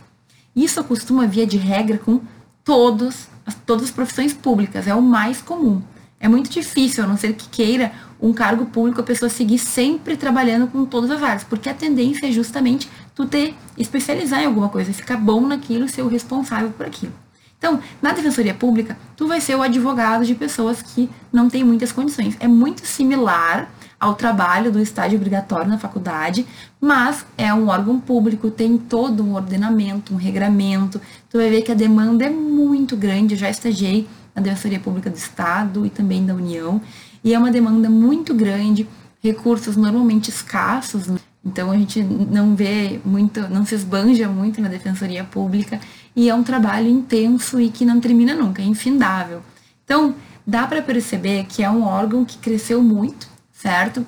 Isso 0.55 0.79
acostuma 0.79 1.27
via 1.27 1.47
de 1.47 1.57
regra 1.57 1.99
com 1.99 2.21
todos, 2.65 3.29
todas 3.65 3.85
as 3.85 3.91
profissões 3.91 4.33
públicas, 4.33 4.87
é 4.87 4.95
o 4.95 5.03
mais 5.03 5.41
comum. 5.41 5.83
É 6.21 6.29
muito 6.29 6.51
difícil, 6.51 7.03
a 7.03 7.07
não 7.07 7.17
ser 7.17 7.33
que 7.33 7.49
queira 7.49 7.93
um 8.21 8.35
cargo 8.35 8.67
público, 8.67 9.01
a 9.01 9.05
pessoa 9.05 9.31
seguir 9.31 9.59
sempre 9.59 10.19
trabalhando 10.19 10.67
com 10.67 10.85
todas 10.85 11.11
as 11.11 11.23
áreas, 11.23 11.45
porque 11.45 11.71
a 11.71 11.75
tendência 11.75 12.27
é 12.27 12.31
justamente 12.31 12.91
tu 13.15 13.25
ter, 13.25 13.55
especializar 13.79 14.43
em 14.43 14.47
alguma 14.47 14.69
coisa, 14.69 14.93
ficar 14.93 15.17
bom 15.17 15.41
naquilo, 15.47 15.89
ser 15.89 16.03
o 16.03 16.09
responsável 16.09 16.71
por 16.71 16.85
aquilo. 16.85 17.13
Então, 17.57 17.81
na 18.01 18.13
defensoria 18.13 18.55
pública, 18.55 18.97
tu 19.17 19.27
vai 19.27 19.41
ser 19.41 19.55
o 19.55 19.63
advogado 19.63 20.25
de 20.25 20.35
pessoas 20.35 20.83
que 20.83 21.09
não 21.33 21.49
têm 21.49 21.65
muitas 21.65 21.93
condições. 21.93 22.37
É 22.39 22.49
muito 22.49 22.87
similar 22.87 23.71
ao 23.99 24.15
trabalho 24.15 24.73
do 24.73 24.81
estágio 24.81 25.19
obrigatório 25.19 25.69
na 25.69 25.77
faculdade, 25.77 26.47
mas 26.81 27.25
é 27.37 27.53
um 27.53 27.69
órgão 27.69 28.01
público, 28.01 28.51
tem 28.51 28.79
todo 28.79 29.23
um 29.23 29.35
ordenamento, 29.35 30.15
um 30.15 30.17
regramento. 30.17 30.99
Tu 31.29 31.37
vai 31.37 31.51
ver 31.51 31.61
que 31.61 31.71
a 31.71 31.75
demanda 31.75 32.25
é 32.25 32.31
muito 32.31 32.97
grande. 32.97 33.35
Eu 33.35 33.39
já 33.39 33.51
estagiei 33.51 34.09
na 34.41 34.45
Defensoria 34.45 34.81
Pública 34.81 35.11
do 35.11 35.17
Estado 35.17 35.87
e 35.87 35.91
também 35.91 36.25
da 36.25 36.35
União, 36.35 36.81
e 37.23 37.35
é 37.35 37.39
uma 37.39 37.51
demanda 37.51 37.89
muito 37.89 38.35
grande, 38.35 38.89
recursos 39.23 39.77
normalmente 39.77 40.31
escassos, 40.31 41.07
né? 41.07 41.19
então 41.45 41.71
a 41.71 41.77
gente 41.77 42.03
não 42.03 42.57
vê 42.57 42.99
muito, 43.05 43.41
não 43.49 43.65
se 43.65 43.75
esbanja 43.75 44.29
muito 44.29 44.61
na 44.61 44.69
Defensoria 44.69 45.23
Pública, 45.23 45.79
e 46.17 46.29
é 46.29 46.35
um 46.35 46.43
trabalho 46.43 46.89
intenso 46.89 47.61
e 47.61 47.69
que 47.71 47.85
não 47.85 48.01
termina 48.01 48.35
nunca, 48.35 48.63
é 48.63 48.65
infindável. 48.65 49.43
Então, 49.85 50.15
dá 50.47 50.67
para 50.67 50.83
perceber 50.83 51.45
que 51.45 51.63
é 51.63 51.71
um 51.71 51.85
órgão 51.85 52.25
que 52.25 52.39
cresceu 52.39 52.83
muito, 52.83 53.29
certo? 53.53 54.05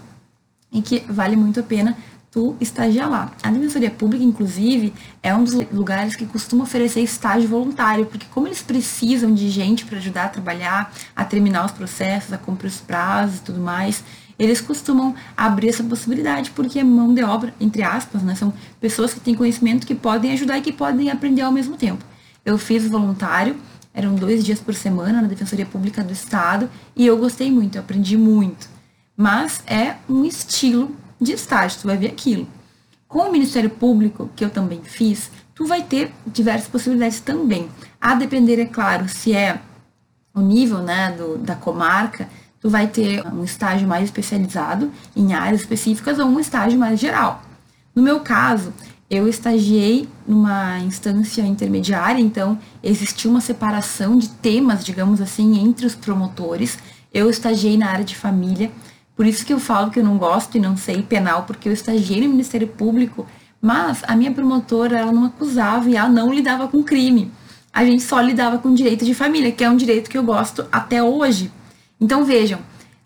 E 0.72 0.80
que 0.80 1.00
vale 1.08 1.36
muito 1.36 1.60
a 1.60 1.62
pena 1.62 1.96
tu 2.32 2.56
estagiar 2.58 3.10
lá. 3.10 3.30
A 3.42 3.50
Defensoria 3.50 3.90
Pública, 3.90 4.24
inclusive, 4.24 4.94
é 5.22 5.34
um 5.34 5.44
dos 5.44 5.52
lugares 5.70 6.16
que 6.16 6.24
costuma 6.24 6.64
oferecer 6.64 7.00
estágio 7.00 7.46
voluntário, 7.46 8.06
porque 8.06 8.26
como 8.32 8.48
eles 8.48 8.62
precisam 8.62 9.32
de 9.34 9.50
gente 9.50 9.84
para 9.84 9.98
ajudar 9.98 10.24
a 10.24 10.28
trabalhar, 10.30 10.92
a 11.14 11.24
terminar 11.26 11.66
os 11.66 11.72
processos, 11.72 12.32
a 12.32 12.38
cumprir 12.38 12.68
os 12.68 12.80
prazos 12.80 13.38
e 13.38 13.42
tudo 13.42 13.60
mais, 13.60 14.02
eles 14.38 14.62
costumam 14.62 15.14
abrir 15.36 15.68
essa 15.68 15.84
possibilidade, 15.84 16.50
porque 16.52 16.78
é 16.78 16.84
mão 16.84 17.12
de 17.12 17.22
obra, 17.22 17.54
entre 17.60 17.82
aspas, 17.82 18.22
né? 18.22 18.34
São 18.34 18.52
pessoas 18.80 19.12
que 19.12 19.20
têm 19.20 19.34
conhecimento 19.34 19.86
que 19.86 19.94
podem 19.94 20.32
ajudar 20.32 20.56
e 20.56 20.62
que 20.62 20.72
podem 20.72 21.10
aprender 21.10 21.42
ao 21.42 21.52
mesmo 21.52 21.76
tempo. 21.76 22.02
Eu 22.46 22.56
fiz 22.56 22.88
voluntário, 22.88 23.56
eram 23.92 24.14
dois 24.14 24.42
dias 24.42 24.58
por 24.58 24.74
semana 24.74 25.20
na 25.20 25.28
Defensoria 25.28 25.66
Pública 25.66 26.02
do 26.02 26.14
Estado, 26.14 26.68
e 26.96 27.06
eu 27.06 27.18
gostei 27.18 27.52
muito, 27.52 27.76
eu 27.76 27.82
aprendi 27.82 28.16
muito 28.16 28.72
mas 29.16 29.62
é 29.66 29.96
um 30.08 30.24
estilo 30.24 30.96
de 31.22 31.32
estágio, 31.32 31.80
tu 31.80 31.86
vai 31.86 31.96
ver 31.96 32.08
aquilo. 32.08 32.46
Com 33.06 33.28
o 33.28 33.32
Ministério 33.32 33.70
Público, 33.70 34.30
que 34.34 34.44
eu 34.44 34.50
também 34.50 34.80
fiz, 34.82 35.30
tu 35.54 35.66
vai 35.66 35.82
ter 35.82 36.12
diversas 36.26 36.68
possibilidades 36.68 37.20
também. 37.20 37.68
A 38.00 38.14
depender, 38.14 38.60
é 38.60 38.64
claro, 38.64 39.08
se 39.08 39.34
é 39.34 39.60
o 40.34 40.40
nível 40.40 40.78
né, 40.78 41.12
do, 41.12 41.38
da 41.38 41.54
comarca, 41.54 42.28
tu 42.60 42.70
vai 42.70 42.86
ter 42.86 43.26
um 43.26 43.44
estágio 43.44 43.86
mais 43.86 44.04
especializado 44.04 44.90
em 45.14 45.34
áreas 45.34 45.60
específicas 45.60 46.18
ou 46.18 46.26
um 46.26 46.40
estágio 46.40 46.78
mais 46.78 46.98
geral. 46.98 47.42
No 47.94 48.02
meu 48.02 48.20
caso, 48.20 48.72
eu 49.10 49.28
estagiei 49.28 50.08
numa 50.26 50.78
instância 50.78 51.42
intermediária, 51.42 52.20
então 52.20 52.58
existia 52.82 53.30
uma 53.30 53.42
separação 53.42 54.16
de 54.16 54.28
temas, 54.28 54.82
digamos 54.82 55.20
assim, 55.20 55.58
entre 55.62 55.84
os 55.84 55.94
promotores. 55.94 56.78
Eu 57.12 57.28
estagiei 57.28 57.76
na 57.76 57.90
área 57.90 58.04
de 58.06 58.16
família, 58.16 58.70
por 59.14 59.26
isso 59.26 59.44
que 59.44 59.52
eu 59.52 59.60
falo 59.60 59.90
que 59.90 59.98
eu 59.98 60.04
não 60.04 60.16
gosto 60.16 60.56
e 60.56 60.60
não 60.60 60.76
sei 60.76 61.02
penal, 61.02 61.44
porque 61.44 61.68
eu 61.68 61.72
estagiei 61.72 62.22
no 62.22 62.30
Ministério 62.30 62.66
Público, 62.66 63.26
mas 63.60 64.02
a 64.06 64.16
minha 64.16 64.32
promotora, 64.32 64.98
ela 64.98 65.12
não 65.12 65.24
acusava 65.24 65.88
e 65.88 65.96
ela 65.96 66.08
não 66.08 66.32
lidava 66.32 66.66
com 66.66 66.82
crime. 66.82 67.30
A 67.72 67.84
gente 67.84 68.02
só 68.02 68.20
lidava 68.20 68.58
com 68.58 68.74
direito 68.74 69.04
de 69.04 69.14
família, 69.14 69.52
que 69.52 69.64
é 69.64 69.70
um 69.70 69.76
direito 69.76 70.10
que 70.10 70.18
eu 70.18 70.22
gosto 70.22 70.66
até 70.72 71.02
hoje. 71.02 71.52
Então 72.00 72.24
vejam, 72.24 72.58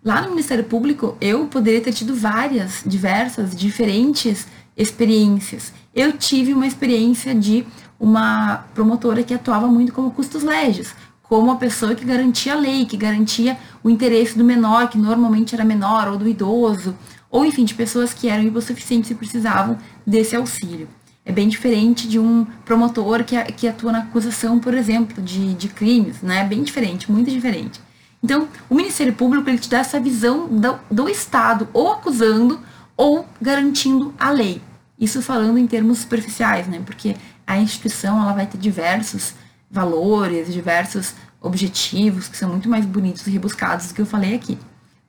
lá 0.05 0.23
no 0.23 0.31
Ministério 0.31 0.65
Público 0.65 1.17
eu 1.21 1.47
poderia 1.47 1.81
ter 1.81 1.93
tido 1.93 2.15
várias, 2.15 2.83
diversas, 2.87 3.55
diferentes 3.55 4.47
experiências. 4.77 5.73
Eu 5.95 6.13
tive 6.13 6.53
uma 6.53 6.67
experiência 6.67 7.35
de 7.35 7.67
uma 7.99 8.65
promotora 8.75 9.23
que 9.23 9.35
atuava 9.35 9.67
muito 9.67 9.93
como 9.93 10.11
custos 10.11 10.43
legis 10.43 10.95
como 11.29 11.51
a 11.51 11.57
pessoa 11.57 11.95
que 11.95 12.05
garantia 12.05 12.53
a 12.53 12.57
lei, 12.57 12.87
que 12.87 12.97
garantia 12.97 13.59
o 13.83 13.91
interesse 13.91 14.37
do 14.37 14.45
menor, 14.45 14.89
que 14.89 14.99
normalmente 14.99 15.55
era 15.55 15.65
menor, 15.65 16.09
ou 16.09 16.17
do 16.17 16.29
idoso, 16.29 16.97
ou 17.31 17.45
enfim, 17.45 17.65
de 17.65 17.75
pessoas 17.75 18.15
que 18.15 18.29
eram 18.29 18.45
hipossuficientes 18.45 19.11
e 19.11 19.15
precisavam 19.15 19.77
desse 20.07 20.37
auxílio. 20.37 20.89
É 21.25 21.33
bem 21.33 21.49
diferente 21.49 22.07
de 22.07 22.21
um 22.21 22.47
promotor 22.65 23.25
que, 23.25 23.41
que 23.53 23.67
atua 23.67 23.91
na 23.91 23.99
acusação, 23.99 24.61
por 24.61 24.75
exemplo, 24.75 25.21
de, 25.21 25.55
de 25.55 25.69
crimes, 25.69 26.23
né? 26.23 26.45
Bem 26.45 26.63
diferente, 26.63 27.11
muito 27.11 27.29
diferente. 27.29 27.81
Então, 28.23 28.49
o 28.71 28.75
Ministério 28.75 29.13
Público 29.13 29.49
ele 29.51 29.59
te 29.59 29.69
dá 29.69 29.79
essa 29.79 29.99
visão 29.99 30.47
do, 30.47 30.79
do 30.89 31.09
Estado, 31.09 31.69
ou 31.73 31.93
acusando, 31.93 32.61
ou 32.97 33.27
garantindo 33.43 34.15
a 34.19 34.31
lei. 34.31 34.63
Isso 34.99 35.21
falando 35.21 35.59
em 35.59 35.67
termos 35.67 35.99
superficiais, 35.99 36.69
né? 36.69 36.81
Porque 36.87 37.17
a 37.45 37.59
instituição 37.59 38.23
ela 38.23 38.33
vai 38.33 38.47
ter 38.47 38.57
diversos 38.57 39.35
valores, 39.71 40.53
diversos 40.53 41.15
objetivos 41.41 42.29
que 42.29 42.37
são 42.37 42.51
muito 42.51 42.69
mais 42.69 42.85
bonitos 42.85 43.27
e 43.27 43.31
rebuscados 43.31 43.89
do 43.89 43.95
que 43.95 44.01
eu 44.01 44.07
falei 44.07 44.35
aqui, 44.35 44.59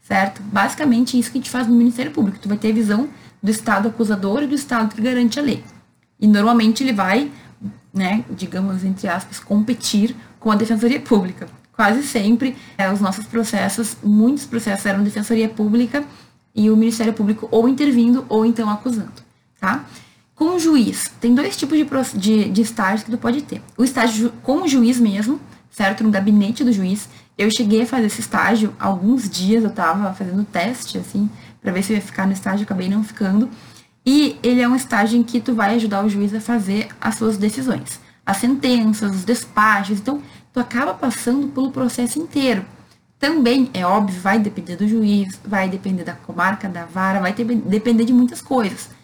certo? 0.02 0.41
Basicamente 0.41 1.17
isso 1.17 1.32
que 1.32 1.38
a 1.38 1.41
gente 1.41 1.50
faz 1.50 1.67
no 1.67 1.76
Ministério 1.76 2.12
Público. 2.12 2.39
Tu 2.39 2.50
vai 2.50 2.58
ter 2.58 2.70
a 2.70 2.74
visão 2.74 3.10
do 3.41 3.52
Estado 3.52 3.88
acusador 3.88 4.43
e 4.43 4.48
do 4.48 4.56
Estado 4.56 4.93
que 4.93 5.02
garante 5.02 5.39
a 5.39 5.41
lei. 5.41 5.63
E 6.20 6.28
normalmente 6.28 6.84
ele 6.84 6.93
vai, 6.93 7.32
né, 7.93 8.24
digamos 8.30 8.84
entre 8.84 9.08
aspas, 9.08 9.39
competir 9.39 10.15
com 10.39 10.52
a 10.52 10.56
Defensoria 10.56 11.00
Pública. 11.00 11.48
Quase 11.74 12.02
sempre 12.04 12.58
é, 12.78 12.91
os 12.91 13.00
nossos 13.00 13.26
processos, 13.28 13.98
muitos 14.04 14.46
processos 14.46 14.86
eram 14.86 15.04
Defensoria 15.04 15.48
Pública 15.48 16.04
e 16.56 16.72
o 16.72 16.76
Ministério 16.76 17.13
Público 17.13 17.48
ou 17.52 17.70
intervindo 17.70 18.26
ou 18.28 18.43
então 18.46 18.67
acusando, 18.67 19.13
tá? 19.60 19.86
Com 20.38 20.56
o 20.56 20.60
juiz, 20.60 21.12
tem 21.19 21.34
dois 21.34 21.58
tipos 21.58 21.76
de, 21.76 21.86
de, 22.19 22.50
de 22.50 22.62
estágios 22.62 23.02
que 23.02 23.10
tu 23.10 23.17
pode 23.17 23.41
ter. 23.41 23.60
O 23.76 23.84
estágio 23.84 24.32
com 24.43 24.62
o 24.62 24.67
juiz 24.67 25.00
mesmo, 25.00 25.41
certo? 25.71 26.04
No 26.04 26.12
gabinete 26.12 26.63
do 26.63 26.71
juiz. 26.71 27.10
Eu 27.36 27.50
cheguei 27.50 27.82
a 27.82 27.86
fazer 27.88 28.06
esse 28.06 28.21
estágio 28.21 28.71
alguns 28.80 29.28
dias, 29.28 29.63
eu 29.63 29.71
tava 29.71 30.13
fazendo 30.13 30.45
teste, 30.45 31.00
assim, 31.00 31.28
para 31.60 31.71
ver 31.71 31.82
se 31.82 31.91
eu 31.91 31.95
ia 31.95 32.04
ficar 32.04 32.28
no 32.28 32.34
estágio, 32.34 32.65
acabei 32.65 32.88
não 32.88 33.04
ficando. 33.04 33.50
E 34.06 34.38
ele 34.43 34.62
é 34.62 34.69
um 34.69 34.76
estágio 34.76 35.19
em 35.19 35.23
que 35.23 35.41
tu 35.41 35.56
vai 35.56 35.73
ajudar 35.73 36.06
o 36.06 36.10
juiz 36.10 36.32
a 36.36 36.39
fazer 36.39 36.88
as 37.02 37.15
suas 37.15 37.36
decisões. 37.36 38.00
As 38.23 38.38
sentenças, 38.38 39.15
os 39.15 39.23
despachos. 39.23 39.97
Então, 39.97 40.21
tu 40.54 40.60
acaba 40.60 40.93
passando 40.93 41.47
pelo 41.47 41.71
processo 41.71 42.19
inteiro. 42.19 42.63
Também, 43.17 43.71
é 43.73 43.84
óbvio, 43.84 44.21
vai 44.21 44.38
depender 44.38 44.76
do 44.76 44.88
juiz, 44.88 45.39
vai 45.43 45.67
depender 45.67 46.04
da 46.04 46.13
comarca, 46.13 46.69
da 46.69 46.86
vara, 46.86 47.19
vai 47.19 47.34
ter, 47.34 47.43
depender 47.43 48.06
de 48.06 48.13
muitas 48.13 48.39
coisas. 48.39 48.96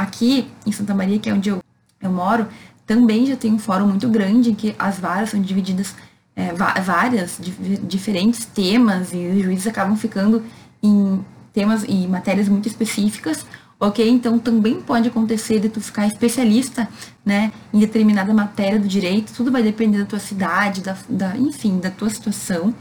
Aqui 0.00 0.50
em 0.66 0.72
Santa 0.72 0.94
Maria, 0.94 1.18
que 1.18 1.28
é 1.28 1.34
onde 1.34 1.50
eu, 1.50 1.62
eu 2.00 2.10
moro, 2.10 2.46
também 2.86 3.26
já 3.26 3.36
tem 3.36 3.52
um 3.52 3.58
fórum 3.58 3.86
muito 3.86 4.08
grande 4.08 4.50
em 4.50 4.54
que 4.54 4.74
as 4.78 4.98
varas 4.98 5.28
são 5.28 5.42
divididas 5.42 5.94
é, 6.34 6.54
várias, 6.82 7.38
diferentes 7.82 8.46
temas, 8.46 9.12
e 9.12 9.18
os 9.18 9.42
juízes 9.42 9.66
acabam 9.66 9.94
ficando 9.96 10.42
em 10.82 11.22
temas 11.52 11.84
e 11.86 12.06
matérias 12.06 12.48
muito 12.48 12.66
específicas, 12.66 13.44
ok? 13.78 14.08
Então 14.08 14.38
também 14.38 14.80
pode 14.80 15.08
acontecer 15.08 15.60
de 15.60 15.68
tu 15.68 15.82
ficar 15.82 16.06
especialista, 16.06 16.88
né, 17.22 17.52
em 17.74 17.78
determinada 17.78 18.32
matéria 18.32 18.78
do 18.78 18.88
direito, 18.88 19.34
tudo 19.34 19.52
vai 19.52 19.62
depender 19.62 19.98
da 19.98 20.06
tua 20.06 20.18
cidade, 20.18 20.80
da, 20.80 20.96
da 21.10 21.36
enfim, 21.36 21.78
da 21.78 21.90
tua 21.90 22.08
situação, 22.08 22.74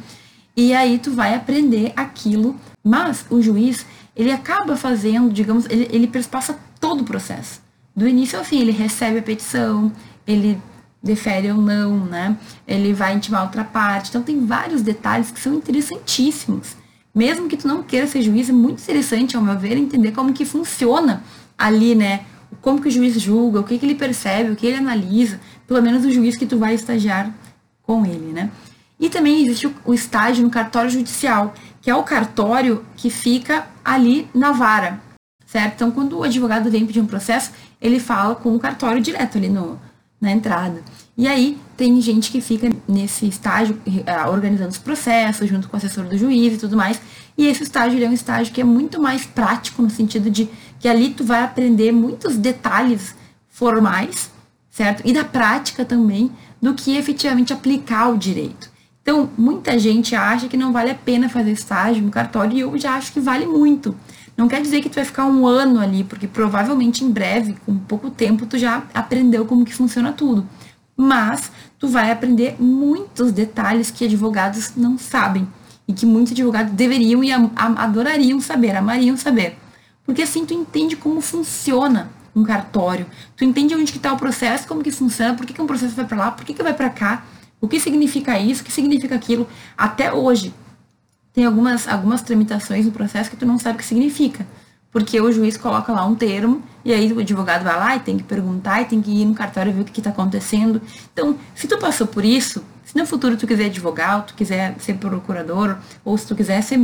e 0.55 0.73
aí 0.73 0.97
tu 0.99 1.11
vai 1.11 1.35
aprender 1.35 1.91
aquilo, 1.97 2.55
mas 2.81 3.25
o 3.29 3.41
juiz, 3.41 3.85
ele 4.15 4.31
acaba 4.31 4.77
fazendo, 4.77 5.29
digamos, 5.33 5.65
ele, 5.69 5.85
ele 5.91 6.07
passa 6.07 6.57
todo 6.79 7.01
o 7.01 7.03
processo. 7.03 7.61
Do 7.95 8.07
início 8.07 8.37
ao 8.37 8.45
fim, 8.45 8.59
ele 8.59 8.71
recebe 8.71 9.19
a 9.19 9.21
petição, 9.21 9.91
ele 10.25 10.59
defere 11.01 11.51
ou 11.51 11.57
não, 11.57 12.05
né? 12.05 12.37
Ele 12.67 12.93
vai 12.93 13.15
intimar 13.15 13.43
outra 13.43 13.63
parte. 13.63 14.09
Então 14.09 14.21
tem 14.21 14.45
vários 14.45 14.81
detalhes 14.81 15.31
que 15.31 15.39
são 15.39 15.53
interessantíssimos. 15.53 16.75
Mesmo 17.13 17.47
que 17.47 17.57
tu 17.57 17.67
não 17.67 17.81
queira 17.81 18.07
ser 18.07 18.21
juiz, 18.21 18.49
é 18.49 18.53
muito 18.53 18.81
interessante, 18.81 19.35
ao 19.35 19.41
meu 19.41 19.57
ver, 19.57 19.77
entender 19.77 20.11
como 20.11 20.33
que 20.33 20.45
funciona 20.45 21.23
ali, 21.57 21.95
né? 21.95 22.25
Como 22.61 22.81
que 22.81 22.87
o 22.87 22.91
juiz 22.91 23.19
julga, 23.19 23.59
o 23.59 23.63
que, 23.63 23.77
que 23.77 23.85
ele 23.85 23.95
percebe, 23.95 24.51
o 24.51 24.55
que 24.55 24.67
ele 24.67 24.77
analisa, 24.77 25.39
pelo 25.67 25.81
menos 25.81 26.05
o 26.05 26.11
juiz 26.11 26.37
que 26.37 26.45
tu 26.45 26.57
vai 26.57 26.73
estagiar 26.75 27.33
com 27.81 28.05
ele, 28.05 28.31
né? 28.31 28.51
E 28.99 29.09
também 29.09 29.41
existe 29.41 29.73
o 29.85 29.93
estágio 29.93 30.43
no 30.43 30.49
cartório 30.49 30.89
judicial, 30.89 31.53
que 31.81 31.89
é 31.89 31.95
o 31.95 32.03
cartório 32.03 32.85
que 32.97 33.09
fica 33.09 33.67
ali 33.83 34.27
na 34.33 34.51
vara, 34.51 35.01
certo? 35.51 35.73
Então, 35.75 35.91
quando 35.91 36.17
o 36.19 36.23
advogado 36.23 36.69
vem 36.69 36.85
pedir 36.85 37.01
um 37.01 37.07
processo, 37.07 37.51
ele 37.81 37.99
fala 37.99 38.35
com 38.35 38.55
o 38.55 38.59
cartório 38.59 39.01
direto 39.01 39.37
ali 39.37 39.49
no, 39.49 39.79
na 40.21 40.31
entrada. 40.31 40.83
E 41.17 41.27
aí 41.27 41.57
tem 41.75 41.99
gente 41.99 42.31
que 42.31 42.39
fica 42.39 42.69
nesse 42.87 43.27
estágio 43.27 43.81
uh, 43.87 44.29
organizando 44.29 44.69
os 44.69 44.77
processos, 44.77 45.49
junto 45.49 45.67
com 45.67 45.75
o 45.75 45.77
assessor 45.77 46.05
do 46.05 46.17
juiz 46.17 46.53
e 46.53 46.57
tudo 46.57 46.77
mais. 46.77 47.01
E 47.35 47.47
esse 47.47 47.63
estágio 47.63 48.03
é 48.03 48.07
um 48.07 48.13
estágio 48.13 48.53
que 48.53 48.61
é 48.61 48.63
muito 48.63 49.01
mais 49.01 49.25
prático, 49.25 49.81
no 49.81 49.89
sentido 49.89 50.29
de 50.29 50.47
que 50.79 50.87
ali 50.87 51.09
tu 51.09 51.23
vai 51.23 51.43
aprender 51.43 51.91
muitos 51.91 52.37
detalhes 52.37 53.15
formais, 53.49 54.29
certo? 54.69 55.01
E 55.03 55.11
da 55.11 55.23
prática 55.23 55.83
também, 55.83 56.31
do 56.61 56.75
que 56.75 56.95
efetivamente 56.95 57.51
aplicar 57.51 58.09
o 58.09 58.17
direito. 58.17 58.69
Então, 59.01 59.29
muita 59.37 59.79
gente 59.79 60.15
acha 60.15 60.47
que 60.47 60.55
não 60.55 60.71
vale 60.71 60.91
a 60.91 60.95
pena 60.95 61.27
fazer 61.27 61.51
estágio 61.51 62.03
no 62.03 62.11
cartório 62.11 62.55
e 62.55 62.59
eu 62.59 62.77
já 62.77 62.93
acho 62.93 63.11
que 63.11 63.19
vale 63.19 63.47
muito. 63.47 63.95
Não 64.39 64.47
quer 64.47 64.61
dizer 64.61 64.81
que 64.81 64.87
tu 64.87 64.95
vai 64.95 65.03
ficar 65.03 65.25
um 65.25 65.45
ano 65.45 65.81
ali, 65.81 66.01
porque 66.01 66.25
provavelmente 66.25 67.03
em 67.03 67.11
breve, 67.11 67.57
com 67.65 67.77
pouco 67.77 68.09
tempo, 68.09 68.45
tu 68.45 68.57
já 68.57 68.83
aprendeu 68.93 69.43
como 69.45 69.65
que 69.65 69.75
funciona 69.75 70.13
tudo. 70.13 70.47
Mas 70.95 71.51
tu 71.77 71.89
vai 71.89 72.09
aprender 72.09 72.55
muitos 72.57 73.33
detalhes 73.33 73.91
que 73.91 74.05
advogados 74.05 74.77
não 74.77 74.97
sabem 74.97 75.45
e 75.85 75.91
que 75.91 76.05
muitos 76.05 76.31
advogados 76.31 76.71
deveriam 76.71 77.21
e 77.21 77.33
adorariam 77.33 78.39
saber, 78.39 78.77
amariam 78.77 79.17
saber. 79.17 79.57
Porque 80.05 80.21
assim 80.21 80.45
tu 80.45 80.53
entende 80.53 80.95
como 80.95 81.19
funciona 81.19 82.09
um 82.33 82.41
cartório, 82.41 83.07
tu 83.35 83.43
entende 83.43 83.75
onde 83.75 83.91
que 83.91 83.97
está 83.97 84.13
o 84.13 84.17
processo, 84.17 84.65
como 84.65 84.81
que 84.81 84.89
funciona, 84.89 85.33
por 85.33 85.45
que, 85.45 85.51
que 85.51 85.61
um 85.61 85.67
processo 85.67 85.95
vai 85.97 86.05
para 86.05 86.17
lá, 86.17 86.31
por 86.31 86.45
que, 86.45 86.53
que 86.53 86.63
vai 86.63 86.73
para 86.73 86.89
cá, 86.89 87.25
o 87.59 87.67
que 87.67 87.77
significa 87.77 88.39
isso, 88.39 88.61
o 88.61 88.65
que 88.65 88.71
significa 88.71 89.15
aquilo. 89.15 89.45
Até 89.77 90.13
hoje, 90.13 90.53
tem 91.39 91.45
algumas, 91.45 91.87
algumas 91.87 92.21
tramitações 92.21 92.85
no 92.85 92.91
processo 92.91 93.29
que 93.29 93.37
tu 93.37 93.45
não 93.45 93.57
sabe 93.57 93.75
o 93.75 93.77
que 93.79 93.85
significa. 93.85 94.45
Porque 94.91 95.21
o 95.21 95.31
juiz 95.31 95.55
coloca 95.55 95.89
lá 95.89 96.05
um 96.05 96.13
termo, 96.13 96.61
e 96.83 96.91
aí 96.91 97.13
o 97.13 97.19
advogado 97.19 97.63
vai 97.63 97.77
lá 97.77 97.95
e 97.95 98.01
tem 98.01 98.17
que 98.17 98.25
perguntar, 98.25 98.81
e 98.81 98.85
tem 98.85 99.01
que 99.01 99.09
ir 99.09 99.23
no 99.23 99.33
cartório 99.33 99.71
ver 99.71 99.81
o 99.83 99.85
que 99.85 100.01
está 100.01 100.09
acontecendo. 100.09 100.81
Então, 101.13 101.37
se 101.55 101.65
tu 101.65 101.77
passou 101.77 102.07
por 102.07 102.25
isso, 102.25 102.61
se 102.83 102.93
no 102.97 103.05
futuro 103.05 103.37
tu 103.37 103.47
quiser 103.47 103.67
advogar, 103.67 104.17
ou 104.17 104.23
tu 104.23 104.33
quiser 104.33 104.75
ser 104.79 104.95
procurador, 104.95 105.77
ou 106.03 106.17
se 106.17 106.27
tu 106.27 106.35
quiser 106.35 106.61
ser 106.61 106.77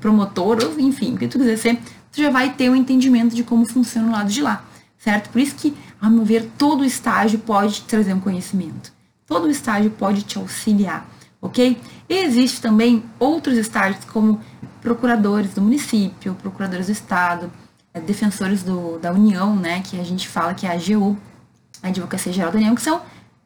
promotor, 0.00 0.58
ou 0.62 0.78
enfim, 0.78 1.14
o 1.14 1.18
que 1.18 1.26
tu 1.26 1.36
quiser 1.36 1.56
ser, 1.56 1.74
tu 2.12 2.22
já 2.22 2.30
vai 2.30 2.52
ter 2.52 2.70
um 2.70 2.76
entendimento 2.76 3.34
de 3.34 3.42
como 3.42 3.66
funciona 3.66 4.06
o 4.06 4.12
lado 4.12 4.30
de 4.30 4.40
lá, 4.40 4.64
certo? 4.96 5.30
Por 5.30 5.40
isso 5.40 5.56
que, 5.56 5.74
a 6.00 6.08
meu 6.08 6.24
ver, 6.24 6.48
todo 6.56 6.84
estágio 6.84 7.40
pode 7.40 7.74
te 7.74 7.82
trazer 7.82 8.14
um 8.14 8.20
conhecimento. 8.20 8.92
Todo 9.26 9.50
estágio 9.50 9.90
pode 9.90 10.22
te 10.22 10.38
auxiliar 10.38 11.15
ok? 11.40 11.76
E 12.08 12.14
existe 12.14 12.60
também 12.60 13.02
outros 13.18 13.56
estágios, 13.56 14.04
como 14.06 14.40
procuradores 14.80 15.54
do 15.54 15.60
município, 15.60 16.34
procuradores 16.34 16.86
do 16.86 16.92
estado, 16.92 17.50
é, 17.92 18.00
defensores 18.00 18.62
do, 18.62 18.98
da 18.98 19.12
União, 19.12 19.56
né, 19.56 19.80
que 19.80 19.98
a 19.98 20.04
gente 20.04 20.28
fala 20.28 20.54
que 20.54 20.66
é 20.66 20.70
a 20.70 20.74
AGU, 20.74 21.16
a 21.82 21.88
Advocacia 21.88 22.32
Geral 22.32 22.52
da 22.52 22.58
União, 22.58 22.74
que 22.74 22.82
são 22.82 23.00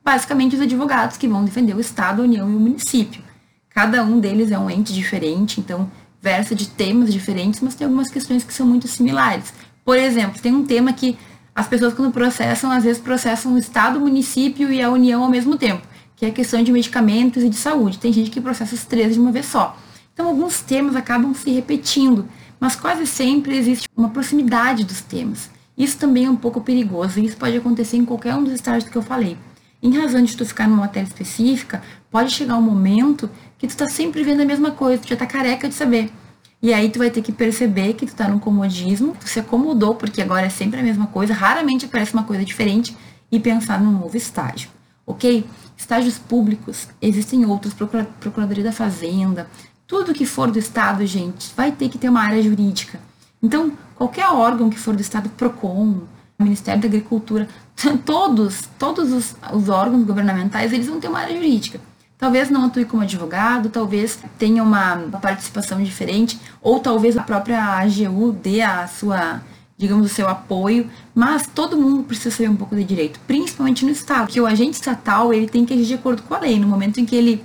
basicamente 0.04 0.56
os 0.56 0.62
advogados 0.62 1.16
que 1.16 1.28
vão 1.28 1.44
defender 1.44 1.74
o 1.74 1.80
estado, 1.80 2.22
a 2.22 2.24
União 2.24 2.50
e 2.50 2.54
o 2.54 2.60
município. 2.60 3.22
Cada 3.70 4.02
um 4.02 4.18
deles 4.18 4.50
é 4.50 4.58
um 4.58 4.68
ente 4.68 4.92
diferente, 4.92 5.60
então 5.60 5.90
versa 6.20 6.54
de 6.54 6.68
temas 6.68 7.12
diferentes, 7.12 7.60
mas 7.60 7.74
tem 7.74 7.86
algumas 7.86 8.10
questões 8.10 8.44
que 8.44 8.52
são 8.52 8.66
muito 8.66 8.86
similares. 8.88 9.54
Por 9.84 9.96
exemplo, 9.96 10.40
tem 10.40 10.52
um 10.52 10.64
tema 10.66 10.92
que 10.92 11.18
as 11.54 11.66
pessoas 11.66 11.94
quando 11.94 12.12
processam, 12.12 12.70
às 12.70 12.84
vezes 12.84 13.00
processam 13.00 13.54
o 13.54 13.58
estado, 13.58 13.98
o 13.98 14.00
município 14.00 14.70
e 14.70 14.82
a 14.82 14.90
União 14.90 15.22
ao 15.22 15.30
mesmo 15.30 15.56
tempo 15.56 15.86
que 16.20 16.26
é 16.26 16.28
a 16.28 16.32
questão 16.32 16.62
de 16.62 16.70
medicamentos 16.70 17.42
e 17.42 17.48
de 17.48 17.56
saúde. 17.56 17.98
Tem 17.98 18.12
gente 18.12 18.30
que 18.30 18.42
processa 18.42 18.74
os 18.74 18.84
três 18.84 19.14
de 19.14 19.18
uma 19.18 19.32
vez 19.32 19.46
só. 19.46 19.74
Então, 20.12 20.26
alguns 20.26 20.60
temas 20.60 20.94
acabam 20.94 21.32
se 21.32 21.50
repetindo, 21.50 22.28
mas 22.60 22.76
quase 22.76 23.06
sempre 23.06 23.56
existe 23.56 23.88
uma 23.96 24.10
proximidade 24.10 24.84
dos 24.84 25.00
temas. 25.00 25.48
Isso 25.78 25.96
também 25.96 26.26
é 26.26 26.30
um 26.30 26.36
pouco 26.36 26.60
perigoso 26.60 27.18
e 27.18 27.24
isso 27.24 27.38
pode 27.38 27.56
acontecer 27.56 27.96
em 27.96 28.04
qualquer 28.04 28.34
um 28.34 28.44
dos 28.44 28.52
estágios 28.52 28.90
que 28.90 28.98
eu 28.98 29.00
falei. 29.00 29.38
Em 29.82 29.96
razão 29.96 30.22
de 30.22 30.36
tu 30.36 30.44
ficar 30.44 30.68
numa 30.68 30.82
matéria 30.82 31.06
específica, 31.06 31.82
pode 32.10 32.32
chegar 32.32 32.58
um 32.58 32.62
momento 32.62 33.30
que 33.56 33.66
tu 33.66 33.74
tá 33.74 33.88
sempre 33.88 34.22
vendo 34.22 34.42
a 34.42 34.44
mesma 34.44 34.72
coisa, 34.72 35.00
tu 35.00 35.08
já 35.08 35.16
tá 35.16 35.24
careca 35.24 35.70
de 35.70 35.74
saber. 35.74 36.12
E 36.60 36.70
aí 36.74 36.90
tu 36.90 36.98
vai 36.98 37.08
ter 37.08 37.22
que 37.22 37.32
perceber 37.32 37.94
que 37.94 38.04
tu 38.04 38.14
tá 38.14 38.28
num 38.28 38.38
comodismo, 38.38 39.16
tu 39.18 39.26
se 39.26 39.40
acomodou 39.40 39.94
porque 39.94 40.20
agora 40.20 40.44
é 40.44 40.50
sempre 40.50 40.80
a 40.80 40.82
mesma 40.82 41.06
coisa, 41.06 41.32
raramente 41.32 41.86
aparece 41.86 42.12
uma 42.12 42.24
coisa 42.24 42.44
diferente 42.44 42.94
e 43.32 43.40
pensar 43.40 43.80
num 43.80 43.92
novo 43.92 44.14
estágio, 44.18 44.68
ok? 45.06 45.46
Estágios 45.80 46.18
públicos, 46.18 46.88
existem 47.00 47.44
outros, 47.46 47.74
Procuradoria 48.20 48.64
da 48.64 48.72
Fazenda, 48.72 49.48
tudo 49.86 50.14
que 50.14 50.26
for 50.26 50.50
do 50.50 50.58
Estado, 50.58 51.04
gente, 51.06 51.52
vai 51.56 51.72
ter 51.72 51.88
que 51.88 51.98
ter 51.98 52.08
uma 52.08 52.22
área 52.22 52.42
jurídica. 52.42 53.00
Então, 53.42 53.72
qualquer 53.96 54.28
órgão 54.28 54.70
que 54.70 54.78
for 54.78 54.94
do 54.94 55.00
Estado, 55.00 55.30
PROCON, 55.30 56.02
Ministério 56.38 56.80
da 56.80 56.86
Agricultura, 56.86 57.48
todos, 58.04 58.68
todos 58.78 59.12
os, 59.12 59.34
os 59.52 59.68
órgãos 59.68 60.04
governamentais, 60.04 60.72
eles 60.72 60.86
vão 60.86 61.00
ter 61.00 61.08
uma 61.08 61.20
área 61.20 61.34
jurídica. 61.34 61.80
Talvez 62.18 62.50
não 62.50 62.66
atue 62.66 62.84
como 62.84 63.02
advogado, 63.02 63.70
talvez 63.70 64.18
tenha 64.38 64.62
uma 64.62 64.96
participação 65.22 65.82
diferente, 65.82 66.38
ou 66.60 66.78
talvez 66.78 67.16
a 67.16 67.22
própria 67.22 67.64
AGU 67.78 68.32
dê 68.32 68.60
a 68.60 68.86
sua 68.86 69.40
digamos, 69.80 70.12
o 70.12 70.14
seu 70.14 70.28
apoio, 70.28 70.90
mas 71.14 71.46
todo 71.46 71.74
mundo 71.74 72.02
precisa 72.02 72.30
saber 72.30 72.50
um 72.50 72.54
pouco 72.54 72.76
de 72.76 72.84
direito, 72.84 73.18
principalmente 73.26 73.82
no 73.82 73.90
Estado, 73.90 74.28
que 74.28 74.38
o 74.38 74.46
agente 74.46 74.74
estatal, 74.74 75.32
ele 75.32 75.48
tem 75.48 75.64
que 75.64 75.72
agir 75.72 75.86
de 75.86 75.94
acordo 75.94 76.22
com 76.22 76.34
a 76.34 76.38
lei, 76.38 76.60
no 76.60 76.68
momento 76.68 77.00
em 77.00 77.06
que 77.06 77.16
ele, 77.16 77.42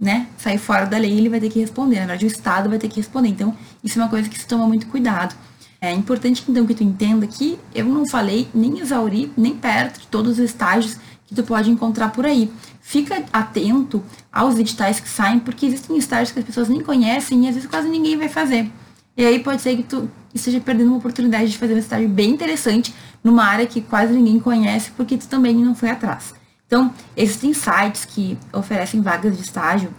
né, 0.00 0.28
sair 0.38 0.56
fora 0.56 0.86
da 0.86 0.96
lei, 0.96 1.12
ele 1.12 1.28
vai 1.28 1.38
ter 1.38 1.50
que 1.50 1.60
responder, 1.60 1.96
na 1.96 2.06
verdade 2.06 2.24
o 2.24 2.26
Estado 2.26 2.70
vai 2.70 2.78
ter 2.78 2.88
que 2.88 2.96
responder, 2.96 3.28
então 3.28 3.54
isso 3.84 3.98
é 3.98 4.02
uma 4.02 4.08
coisa 4.08 4.30
que 4.30 4.38
se 4.38 4.46
toma 4.46 4.66
muito 4.66 4.86
cuidado. 4.86 5.34
É 5.78 5.92
importante, 5.92 6.42
então, 6.48 6.64
que 6.64 6.74
tu 6.74 6.84
entenda 6.84 7.26
que 7.26 7.58
eu 7.74 7.84
não 7.84 8.06
falei, 8.06 8.48
nem 8.54 8.78
exauri, 8.78 9.30
nem 9.36 9.54
perto 9.54 10.00
de 10.00 10.06
todos 10.06 10.38
os 10.38 10.38
estágios 10.38 10.96
que 11.26 11.34
tu 11.34 11.42
pode 11.42 11.70
encontrar 11.70 12.12
por 12.12 12.24
aí. 12.24 12.50
Fica 12.80 13.22
atento 13.32 14.02
aos 14.32 14.58
editais 14.58 15.00
que 15.00 15.08
saem, 15.08 15.40
porque 15.40 15.66
existem 15.66 15.98
estágios 15.98 16.30
que 16.30 16.38
as 16.38 16.46
pessoas 16.46 16.68
nem 16.68 16.80
conhecem 16.80 17.44
e 17.44 17.48
às 17.48 17.56
vezes 17.56 17.68
quase 17.68 17.88
ninguém 17.88 18.16
vai 18.16 18.28
fazer. 18.28 18.70
E 19.16 19.26
aí 19.26 19.40
pode 19.40 19.60
ser 19.60 19.76
que 19.76 19.82
tu 19.82 20.08
esteja 20.34 20.60
perdendo 20.60 20.88
uma 20.88 20.98
oportunidade 20.98 21.50
de 21.50 21.58
fazer 21.58 21.74
um 21.74 21.78
estágio 21.78 22.08
bem 22.08 22.30
interessante 22.30 22.94
numa 23.22 23.44
área 23.44 23.66
que 23.66 23.80
quase 23.80 24.12
ninguém 24.12 24.38
conhece, 24.38 24.90
porque 24.96 25.16
tu 25.16 25.28
também 25.28 25.54
não 25.54 25.74
foi 25.74 25.90
atrás. 25.90 26.34
Então, 26.66 26.92
existem 27.16 27.52
sites 27.52 28.04
que 28.04 28.38
oferecem 28.52 29.00
vagas 29.02 29.36
de 29.36 29.42
estágio. 29.42 29.92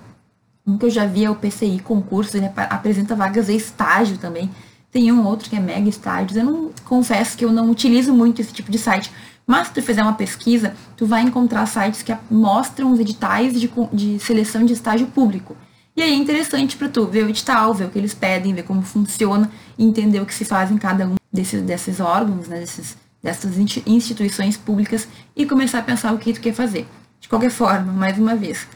Um 0.66 0.78
que 0.78 0.86
eu 0.86 0.90
já 0.90 1.06
vi 1.06 1.26
é 1.26 1.30
o 1.30 1.36
PCI 1.36 1.80
Concurso, 1.80 2.36
ele 2.36 2.50
apresenta 2.56 3.16
vagas 3.16 3.48
de 3.48 3.56
estágio 3.56 4.18
também. 4.18 4.50
Tem 4.92 5.12
um 5.12 5.26
outro 5.26 5.50
que 5.50 5.56
é 5.56 5.60
Mega 5.60 5.90
Estágios. 5.90 6.38
Eu 6.38 6.46
não 6.46 6.72
confesso 6.86 7.38
que 7.38 7.46
eu 7.46 7.52
não 7.52 7.70
utilizo 7.70 8.14
muito 8.14 8.42
esse 8.42 8.54
tipo 8.54 8.72
de 8.72 8.78
site, 8.78 9.12
mas 9.46 9.68
se 9.68 9.74
tu 9.74 9.82
fizer 9.82 10.02
uma 10.02 10.14
pesquisa, 10.14 10.74
tu 10.96 11.06
vai 11.06 11.22
encontrar 11.22 11.66
sites 11.66 12.02
que 12.02 12.16
mostram 12.30 12.92
os 12.92 13.00
editais 13.00 13.60
de, 13.60 13.70
de 13.92 14.20
seleção 14.20 14.66
de 14.66 14.74
estágio 14.74 15.08
público. 15.08 15.56
E 15.96 16.02
aí 16.02 16.12
é 16.12 16.16
interessante 16.16 16.76
para 16.76 16.90
tu 16.90 17.06
ver 17.06 17.24
o 17.24 17.30
edital, 17.30 17.74
ver 17.74 17.86
o 17.86 17.90
que 17.90 18.00
eles 18.00 18.14
pedem, 18.14 18.54
ver 18.54 18.64
como 18.64 18.82
funciona 18.82 19.50
entender 19.78 20.20
o 20.20 20.26
que 20.26 20.34
se 20.34 20.46
faz 20.46 20.72
em 20.72 20.78
cada 20.78 21.08
um 21.08 21.16
desses, 21.32 21.62
desses 21.62 22.00
órgãos, 22.00 22.48
né, 22.48 22.60
desses, 22.60 22.98
dessas 23.22 23.58
instituições 23.86 24.58
públicas 24.58 25.08
e 25.36 25.46
começar 25.46 25.80
a 25.80 25.84
pensar 25.84 26.14
o 26.14 26.18
que 26.18 26.34
tu 26.34 26.42
quer 26.42 26.54
fazer. 26.54 26.88
De 27.20 27.30
qualquer 27.30 27.52
forma, 27.52 27.92
mais 27.92 28.18
uma 28.18 28.36
vez, 28.36 28.68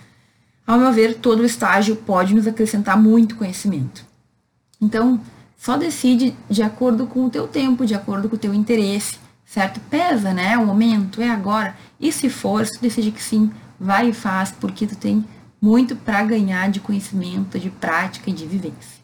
ao 0.66 0.78
meu 0.78 0.92
ver, 0.92 1.16
todo 1.16 1.46
estágio 1.46 1.96
pode 1.96 2.36
nos 2.36 2.46
acrescentar 2.46 3.02
muito 3.02 3.36
conhecimento. 3.36 4.06
Então, 4.80 5.20
só 5.58 5.76
decide 5.76 6.36
de 6.50 6.62
acordo 6.62 7.08
com 7.08 7.26
o 7.26 7.30
teu 7.30 7.48
tempo, 7.48 7.86
de 7.86 7.96
acordo 7.96 8.30
com 8.30 8.36
o 8.36 8.40
teu 8.40 8.54
interesse, 8.54 9.18
certo? 9.46 9.80
Pesa, 9.90 10.34
né? 10.34 10.58
O 10.58 10.66
momento, 10.66 11.22
é 11.22 11.30
agora. 11.30 11.76
E 12.00 12.12
se 12.12 12.30
for, 12.30 12.66
se 12.66 12.74
tu 12.74 12.82
decide 12.82 13.12
que 13.12 13.24
sim, 13.24 13.52
vai 13.80 14.10
e 14.10 14.14
faz, 14.14 14.52
porque 14.52 14.86
tu 14.86 14.96
tem 14.96 15.26
muito 15.62 15.96
para 15.96 16.24
ganhar 16.24 16.70
de 16.70 16.80
conhecimento, 16.80 17.60
de 17.60 17.70
prática 17.70 18.30
e 18.30 18.34
de 18.34 18.46
vivência. 18.46 18.98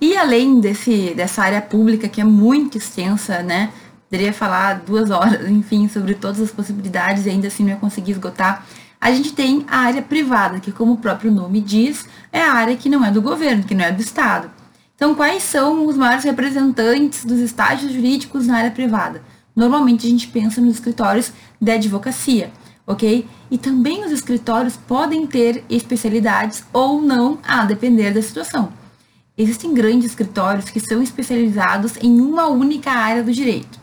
E 0.00 0.16
além 0.16 0.60
desse, 0.60 1.12
dessa 1.14 1.42
área 1.42 1.60
pública 1.60 2.08
que 2.08 2.20
é 2.20 2.24
muito 2.24 2.78
extensa, 2.78 3.42
né? 3.42 3.70
Poderia 4.08 4.32
falar 4.32 4.80
duas 4.80 5.10
horas, 5.10 5.48
enfim, 5.48 5.88
sobre 5.88 6.14
todas 6.14 6.40
as 6.40 6.50
possibilidades 6.50 7.26
e 7.26 7.30
ainda 7.30 7.48
assim 7.48 7.62
não 7.62 7.70
ia 7.70 7.76
conseguir 7.76 8.12
esgotar. 8.12 8.66
A 9.00 9.12
gente 9.12 9.32
tem 9.32 9.64
a 9.68 9.78
área 9.78 10.02
privada, 10.02 10.60
que 10.60 10.72
como 10.72 10.94
o 10.94 10.98
próprio 10.98 11.30
nome 11.30 11.60
diz, 11.60 12.06
é 12.32 12.42
a 12.42 12.52
área 12.52 12.76
que 12.76 12.88
não 12.88 13.04
é 13.04 13.10
do 13.10 13.22
governo, 13.22 13.64
que 13.64 13.74
não 13.74 13.84
é 13.84 13.92
do 13.92 14.00
Estado. 14.02 14.50
Então, 14.94 15.14
quais 15.14 15.42
são 15.42 15.86
os 15.86 15.96
maiores 15.96 16.24
representantes 16.24 17.24
dos 17.24 17.38
estágios 17.38 17.92
jurídicos 17.92 18.46
na 18.46 18.58
área 18.58 18.70
privada? 18.70 19.22
Normalmente 19.56 20.06
a 20.06 20.10
gente 20.10 20.28
pensa 20.28 20.60
nos 20.60 20.74
escritórios 20.74 21.32
de 21.60 21.70
advocacia 21.70 22.50
ok? 22.90 23.26
E 23.50 23.56
também 23.56 24.04
os 24.04 24.10
escritórios 24.10 24.76
podem 24.76 25.26
ter 25.26 25.64
especialidades 25.70 26.64
ou 26.72 27.00
não, 27.00 27.38
a 27.46 27.64
depender 27.64 28.12
da 28.12 28.20
situação. 28.20 28.72
Existem 29.38 29.72
grandes 29.72 30.10
escritórios 30.10 30.68
que 30.68 30.80
são 30.80 31.02
especializados 31.02 31.96
em 32.02 32.20
uma 32.20 32.48
única 32.48 32.90
área 32.90 33.22
do 33.22 33.32
direito. 33.32 33.80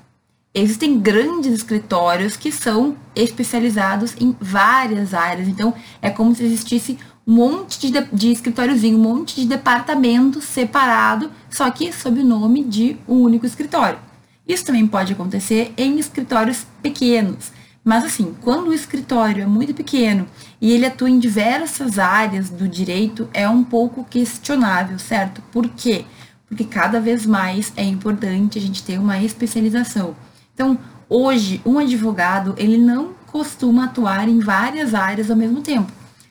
Existem 0.54 1.00
grandes 1.00 1.52
escritórios 1.54 2.36
que 2.36 2.52
são 2.52 2.96
especializados 3.16 4.16
em 4.20 4.36
várias 4.40 5.14
áreas. 5.14 5.48
Então, 5.48 5.74
é 6.02 6.10
como 6.10 6.36
se 6.36 6.44
existisse 6.44 6.98
um 7.26 7.34
monte 7.34 7.92
de, 7.92 8.02
de 8.14 8.32
escritóriozinho, 8.32 8.98
um 8.98 9.02
monte 9.02 9.36
de 9.36 9.48
departamento 9.48 10.42
separado, 10.42 11.32
só 11.50 11.70
que 11.70 11.92
sob 11.94 12.22
o 12.22 12.26
nome 12.26 12.64
de 12.64 12.98
um 13.08 13.22
único 13.22 13.46
escritório. 13.46 14.00
Isso 14.48 14.66
também 14.66 14.88
pode 14.88 15.14
acontecer 15.14 15.74
em 15.78 16.00
escritórios 16.00 16.66
pequenos. 16.82 17.52
Mas 17.88 18.04
assim, 18.04 18.36
quando 18.42 18.68
o 18.68 18.74
escritório 18.74 19.44
é 19.44 19.46
muito 19.46 19.74
pequeno 19.74 20.28
e 20.60 20.74
ele 20.74 20.86
atua 20.86 21.10
em 21.10 21.18
diversas 21.18 21.98
áreas 21.98 22.50
do 22.50 22.68
direito, 22.68 23.30
é 23.34 23.48
um 23.48 23.64
pouco 23.64 24.04
questionável, 24.04 25.00
certo? 25.00 25.42
Por 25.54 25.70
quê? 25.70 26.04
Porque 26.50 26.66
cada 26.66 27.00
vez 27.00 27.26
mais 27.26 27.72
é 27.78 27.86
importante 27.86 28.60
a 28.60 28.62
gente 28.62 28.84
ter 28.84 29.00
uma 29.00 29.24
especialização. 29.24 30.18
Então, 30.54 30.78
hoje, 31.08 31.62
um 31.66 31.80
advogado, 31.80 32.54
ele 32.58 32.78
não 32.78 33.14
costuma 33.26 33.86
atuar 33.86 34.28
em 34.28 34.40
várias 34.40 34.94
áreas 34.94 35.32
ao 35.32 35.38
mesmo 35.38 35.62
tempo 35.62 35.90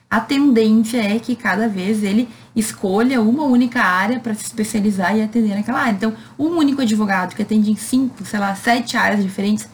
a 0.09 0.21
tendência 0.21 0.97
é 0.97 1.19
que 1.19 1.35
cada 1.35 1.67
vez 1.67 2.01
ele 2.01 2.29
escolha 2.55 3.21
uma 3.21 3.43
única 3.43 3.81
área 3.81 4.19
para 4.19 4.33
se 4.33 4.45
especializar 4.45 5.15
e 5.17 5.21
atender 5.21 5.53
naquela 5.53 5.79
área. 5.79 5.91
Então, 5.91 6.13
um 6.39 6.47
único 6.57 6.81
advogado 6.81 7.35
que 7.35 7.41
atende 7.41 7.69
em 7.69 7.75
cinco, 7.75 8.25
sei 8.25 8.39
lá, 8.39 8.55
sete 8.55 8.95
áreas 8.95 9.21
diferentes, 9.21 9.67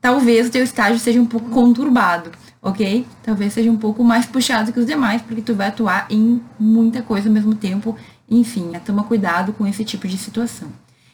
talvez 0.00 0.48
o 0.48 0.50
teu 0.50 0.62
estágio 0.62 0.98
seja 0.98 1.20
um 1.20 1.26
pouco 1.26 1.50
conturbado, 1.50 2.30
ok? 2.62 3.06
Talvez 3.22 3.52
seja 3.52 3.70
um 3.70 3.76
pouco 3.76 4.02
mais 4.04 4.26
puxado 4.26 4.72
que 4.72 4.80
os 4.80 4.86
demais, 4.86 5.22
porque 5.22 5.42
tu 5.42 5.54
vai 5.54 5.68
atuar 5.68 6.06
em 6.10 6.40
muita 6.58 7.02
coisa 7.02 7.28
ao 7.28 7.34
mesmo 7.34 7.54
tempo. 7.54 7.96
Enfim, 8.28 8.64
né? 8.66 8.80
toma 8.84 9.04
cuidado 9.04 9.52
com 9.52 9.66
esse 9.66 9.84
tipo 9.84 10.08
de 10.08 10.18
situação. 10.18 10.68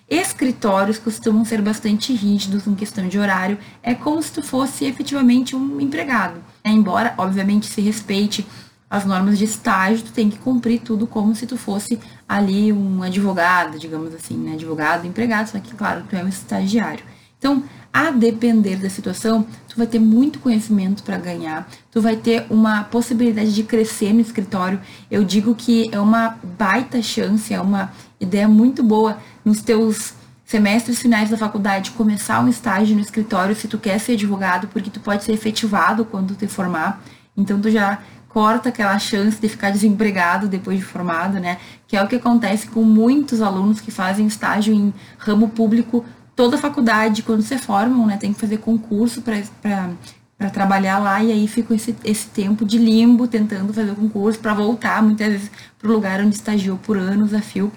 Escritórios 0.09 0.99
costumam 0.99 1.45
ser 1.45 1.63
bastante 1.63 2.13
rígidos 2.13 2.67
em 2.67 2.75
questão 2.75 3.09
de 3.09 3.19
horário, 3.19 3.59
é 3.83 3.95
como 3.95 4.23
se 4.23 4.33
tu 4.33 4.43
fosse 4.43 4.85
efetivamente 4.85 5.57
um 5.57 5.81
empregado. 5.81 6.43
Embora, 6.65 7.15
obviamente, 7.17 7.67
se 7.67 7.81
respeite 7.81 8.47
as 8.91 9.07
normas 9.07 9.39
de 9.39 9.45
estágio, 9.45 10.05
tu 10.05 10.13
tem 10.13 10.29
que 10.29 10.37
cumprir 10.37 10.81
tudo 10.81 11.07
como 11.07 11.35
se 11.35 11.47
tu 11.47 11.57
fosse 11.57 11.99
ali 12.29 12.71
um 12.71 13.03
advogado, 13.03 13.79
digamos 13.79 14.15
assim, 14.15 14.37
né? 14.37 14.53
Advogado, 14.53 15.07
empregado, 15.07 15.47
só 15.49 15.59
que, 15.59 15.75
claro, 15.75 16.05
tu 16.07 16.15
é 16.15 16.23
um 16.23 16.29
estagiário. 16.29 17.03
Então, 17.39 17.65
a 17.93 18.11
depender 18.11 18.77
da 18.77 18.89
situação, 18.89 19.47
tu 19.69 19.77
vai 19.77 19.87
ter 19.87 19.99
muito 19.99 20.39
conhecimento 20.39 21.03
para 21.03 21.19
ganhar, 21.19 21.69
tu 21.91 22.01
vai 22.01 22.17
ter 22.17 22.47
uma 22.49 22.85
possibilidade 22.85 23.55
de 23.55 23.63
crescer 23.63 24.13
no 24.15 24.21
escritório. 24.21 24.81
Eu 25.11 25.23
digo 25.23 25.55
que 25.55 25.91
é 25.93 26.01
uma 26.01 26.39
baita 26.59 27.03
chance, 27.03 27.53
é 27.53 27.61
uma 27.61 27.93
ideia 28.19 28.49
muito 28.49 28.83
boa 28.83 29.19
nos 29.45 29.61
teus 29.61 30.15
semestres 30.45 31.01
finais 31.01 31.31
da 31.31 31.37
faculdade 31.37 31.93
começar 31.93 32.41
um 32.41 32.49
estágio 32.49 32.95
no 32.95 33.01
escritório 33.01 33.55
se 33.55 33.69
tu 33.69 33.79
quer 33.79 33.99
ser 33.99 34.13
advogado, 34.13 34.69
porque 34.69 34.91
tu 34.91 35.01
pode 35.01 35.25
ser 35.25 35.33
efetivado 35.33 36.05
quando 36.05 36.35
te 36.35 36.47
formar. 36.47 37.03
Então 37.37 37.61
tu 37.61 37.71
já 37.71 37.99
corta 38.29 38.71
aquela 38.71 38.99
chance 38.99 39.41
de 39.41 39.49
ficar 39.49 39.71
desempregado 39.71 40.49
depois 40.49 40.79
de 40.79 40.85
formado, 40.85 41.39
né? 41.39 41.59
Que 41.87 41.97
é 41.97 42.03
o 42.03 42.09
que 42.09 42.17
acontece 42.17 42.67
com 42.67 42.83
muitos 42.83 43.43
alunos 43.43 43.81
que 43.81 43.91
fazem 43.91 44.27
estágio 44.27 44.75
em 44.75 44.93
ramo 45.19 45.51
público 45.51 46.05
toda 46.35 46.59
faculdade, 46.59 47.23
quando 47.23 47.43
se 47.43 47.59
formam, 47.59 48.07
né? 48.07 48.17
Tem 48.17 48.33
que 48.33 48.41
fazer 48.41 48.59
concurso 48.59 49.23
para 49.23 50.51
trabalhar 50.53 50.99
lá 50.99 51.23
e 51.23 51.33
aí 51.33 51.47
fica 51.47 51.75
esse, 51.75 51.95
esse 52.05 52.27
tempo 52.29 52.65
de 52.65 52.79
limbo 52.79 53.29
tentando 53.29 53.73
fazer 53.73 53.93
o 53.93 53.97
concurso 53.97 54.39
para 54.39 54.55
voltar 54.55 55.03
muitas 55.03 55.29
vezes 55.29 55.51
para 55.79 55.91
o 55.91 55.93
lugar 55.93 56.21
onde 56.21 56.35
estagiou 56.35 56.77
por 56.79 56.97
anos 56.97 57.33
a 57.33 57.41
fio 57.41 57.71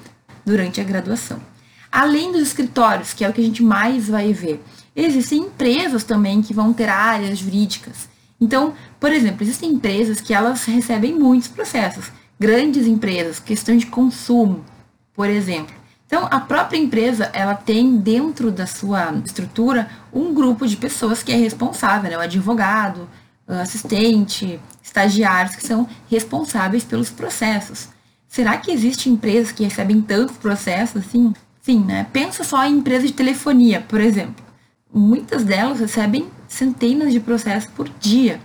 durante 0.45 0.79
a 0.79 0.83
graduação. 0.83 1.39
Além 1.91 2.31
dos 2.31 2.41
escritórios, 2.41 3.13
que 3.13 3.23
é 3.23 3.29
o 3.29 3.33
que 3.33 3.41
a 3.41 3.43
gente 3.43 3.63
mais 3.63 4.09
vai 4.09 4.33
ver, 4.33 4.61
existem 4.95 5.39
empresas 5.43 6.03
também 6.03 6.41
que 6.41 6.53
vão 6.53 6.73
ter 6.73 6.89
áreas 6.89 7.37
jurídicas. 7.37 8.09
Então, 8.39 8.73
por 8.99 9.13
exemplo, 9.13 9.43
existem 9.43 9.71
empresas 9.71 10.19
que 10.19 10.33
elas 10.33 10.65
recebem 10.65 11.17
muitos 11.17 11.47
processos, 11.47 12.11
grandes 12.39 12.85
empresas, 12.85 13.39
questão 13.39 13.77
de 13.77 13.85
consumo, 13.85 14.65
por 15.13 15.29
exemplo. 15.29 15.73
Então, 16.07 16.27
a 16.29 16.39
própria 16.39 16.77
empresa, 16.77 17.29
ela 17.33 17.55
tem 17.55 17.97
dentro 17.97 18.51
da 18.51 18.67
sua 18.67 19.11
estrutura 19.25 19.89
um 20.13 20.33
grupo 20.33 20.67
de 20.67 20.77
pessoas 20.77 21.23
que 21.23 21.31
é 21.31 21.35
responsável, 21.35 22.09
né? 22.09 22.17
o 22.17 22.21
advogado, 22.21 23.09
assistente, 23.47 24.59
estagiários 24.81 25.55
que 25.55 25.65
são 25.65 25.87
responsáveis 26.09 26.83
pelos 26.83 27.09
processos. 27.09 27.89
Será 28.27 28.57
que 28.57 28.71
existem 28.71 29.13
empresas 29.13 29.51
que 29.51 29.63
recebem 29.63 30.01
tantos 30.01 30.37
processos 30.37 31.01
assim? 31.05 31.33
Sim, 31.61 31.79
né? 31.79 32.05
Pensa 32.13 32.43
só 32.43 32.63
em 32.65 32.77
empresas 32.77 33.07
de 33.07 33.13
telefonia, 33.13 33.81
por 33.87 33.99
exemplo. 33.99 34.43
Muitas 34.93 35.43
delas 35.43 35.79
recebem 35.79 36.29
centenas 36.47 37.11
de 37.11 37.19
processos 37.19 37.69
por 37.71 37.89
dia. 37.99 38.39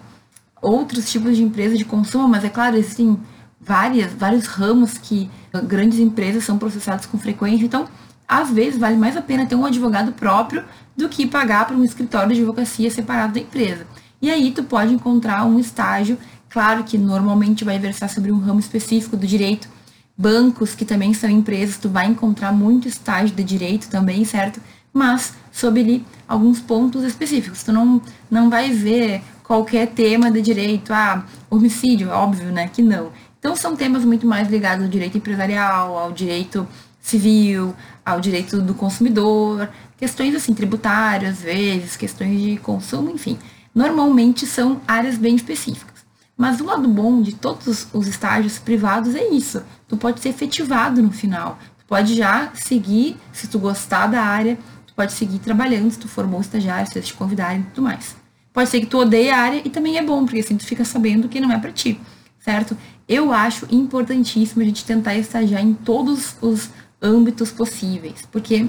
Outros 0.62 1.10
tipos 1.10 1.36
de 1.36 1.42
empresas 1.42 1.78
de 1.78 1.84
consumo, 1.84 2.28
mas 2.28 2.44
é 2.44 2.48
claro, 2.48 2.76
existem 2.76 3.18
várias, 3.60 4.12
vários 4.12 4.46
ramos 4.46 4.96
que 4.96 5.30
grandes 5.64 5.98
empresas 5.98 6.44
são 6.44 6.58
processadas 6.58 7.06
com 7.06 7.18
frequência. 7.18 7.64
Então, 7.64 7.86
às 8.26 8.50
vezes, 8.50 8.78
vale 8.78 8.96
mais 8.96 9.16
a 9.16 9.22
pena 9.22 9.44
ter 9.44 9.56
um 9.56 9.66
advogado 9.66 10.12
próprio 10.12 10.64
do 10.96 11.08
que 11.08 11.26
pagar 11.26 11.66
para 11.66 11.76
um 11.76 11.84
escritório 11.84 12.32
de 12.32 12.40
advocacia 12.40 12.90
separado 12.90 13.34
da 13.34 13.40
empresa. 13.40 13.86
E 14.22 14.30
aí, 14.30 14.52
tu 14.52 14.62
pode 14.62 14.94
encontrar 14.94 15.44
um 15.44 15.58
estágio, 15.58 16.16
claro 16.48 16.84
que 16.84 16.96
normalmente 16.96 17.64
vai 17.64 17.78
versar 17.78 18.08
sobre 18.08 18.30
um 18.30 18.38
ramo 18.38 18.60
específico 18.60 19.16
do 19.16 19.26
direito, 19.26 19.68
bancos, 20.16 20.74
que 20.74 20.84
também 20.84 21.14
são 21.14 21.30
empresas, 21.30 21.78
tu 21.78 21.88
vai 21.88 22.06
encontrar 22.06 22.52
muito 22.52 22.86
estágio 22.86 23.34
de 23.34 23.42
direito 23.42 23.88
também, 23.88 24.24
certo? 24.24 24.60
Mas 24.92 25.34
sob 25.50 25.80
ali 25.80 26.04
alguns 26.28 26.60
pontos 26.60 27.02
específicos. 27.02 27.62
Tu 27.62 27.72
não, 27.72 28.00
não 28.30 28.50
vai 28.50 28.70
ver 28.70 29.22
qualquer 29.42 29.88
tema 29.88 30.30
de 30.30 30.40
direito, 30.40 30.92
ah, 30.92 31.24
homicídio, 31.50 32.10
óbvio, 32.10 32.52
né, 32.52 32.68
que 32.68 32.82
não. 32.82 33.10
Então 33.40 33.56
são 33.56 33.74
temas 33.74 34.04
muito 34.04 34.26
mais 34.26 34.48
ligados 34.48 34.84
ao 34.84 34.90
direito 34.90 35.16
empresarial, 35.16 35.98
ao 35.98 36.12
direito 36.12 36.68
civil, 37.00 37.74
ao 38.04 38.20
direito 38.20 38.60
do 38.60 38.74
consumidor, 38.74 39.68
questões 39.96 40.34
assim 40.34 40.52
tributárias, 40.52 41.38
às 41.38 41.42
vezes, 41.42 41.96
questões 41.96 42.38
de 42.38 42.58
consumo, 42.58 43.10
enfim. 43.10 43.38
Normalmente 43.74 44.46
são 44.46 44.82
áreas 44.86 45.16
bem 45.16 45.34
específicas. 45.34 46.04
Mas 46.36 46.60
o 46.60 46.64
lado 46.64 46.86
bom 46.86 47.22
de 47.22 47.34
todos 47.34 47.88
os 47.94 48.06
estágios 48.06 48.58
privados 48.58 49.14
é 49.14 49.28
isso. 49.28 49.62
Tu 49.88 49.96
pode 49.96 50.20
ser 50.20 50.28
efetivado 50.28 51.02
no 51.02 51.10
final. 51.10 51.58
Tu 51.78 51.84
pode 51.86 52.14
já 52.14 52.50
seguir, 52.54 53.16
se 53.32 53.48
tu 53.48 53.58
gostar 53.58 54.06
da 54.06 54.22
área, 54.22 54.58
tu 54.86 54.92
pode 54.94 55.12
seguir 55.12 55.38
trabalhando, 55.38 55.90
se 55.90 55.98
tu 55.98 56.08
formou 56.08 56.40
estagiário, 56.40 56.90
se 56.90 56.98
eles 56.98 57.08
te 57.08 57.14
convidarem 57.14 57.60
e 57.60 57.64
tudo 57.64 57.82
mais. 57.82 58.16
Pode 58.52 58.68
ser 58.68 58.80
que 58.80 58.86
tu 58.86 58.98
odeie 58.98 59.30
a 59.30 59.38
área 59.38 59.62
e 59.64 59.70
também 59.70 59.96
é 59.96 60.02
bom, 60.02 60.24
porque 60.24 60.40
assim 60.40 60.56
tu 60.56 60.66
fica 60.66 60.84
sabendo 60.84 61.28
que 61.28 61.40
não 61.40 61.52
é 61.52 61.58
para 61.58 61.72
ti, 61.72 62.00
certo? 62.40 62.76
Eu 63.08 63.32
acho 63.32 63.66
importantíssimo 63.70 64.62
a 64.62 64.64
gente 64.64 64.84
tentar 64.84 65.14
estagiar 65.14 65.62
em 65.62 65.74
todos 65.74 66.34
os 66.40 66.70
âmbitos 67.00 67.52
possíveis, 67.52 68.26
porque 68.32 68.68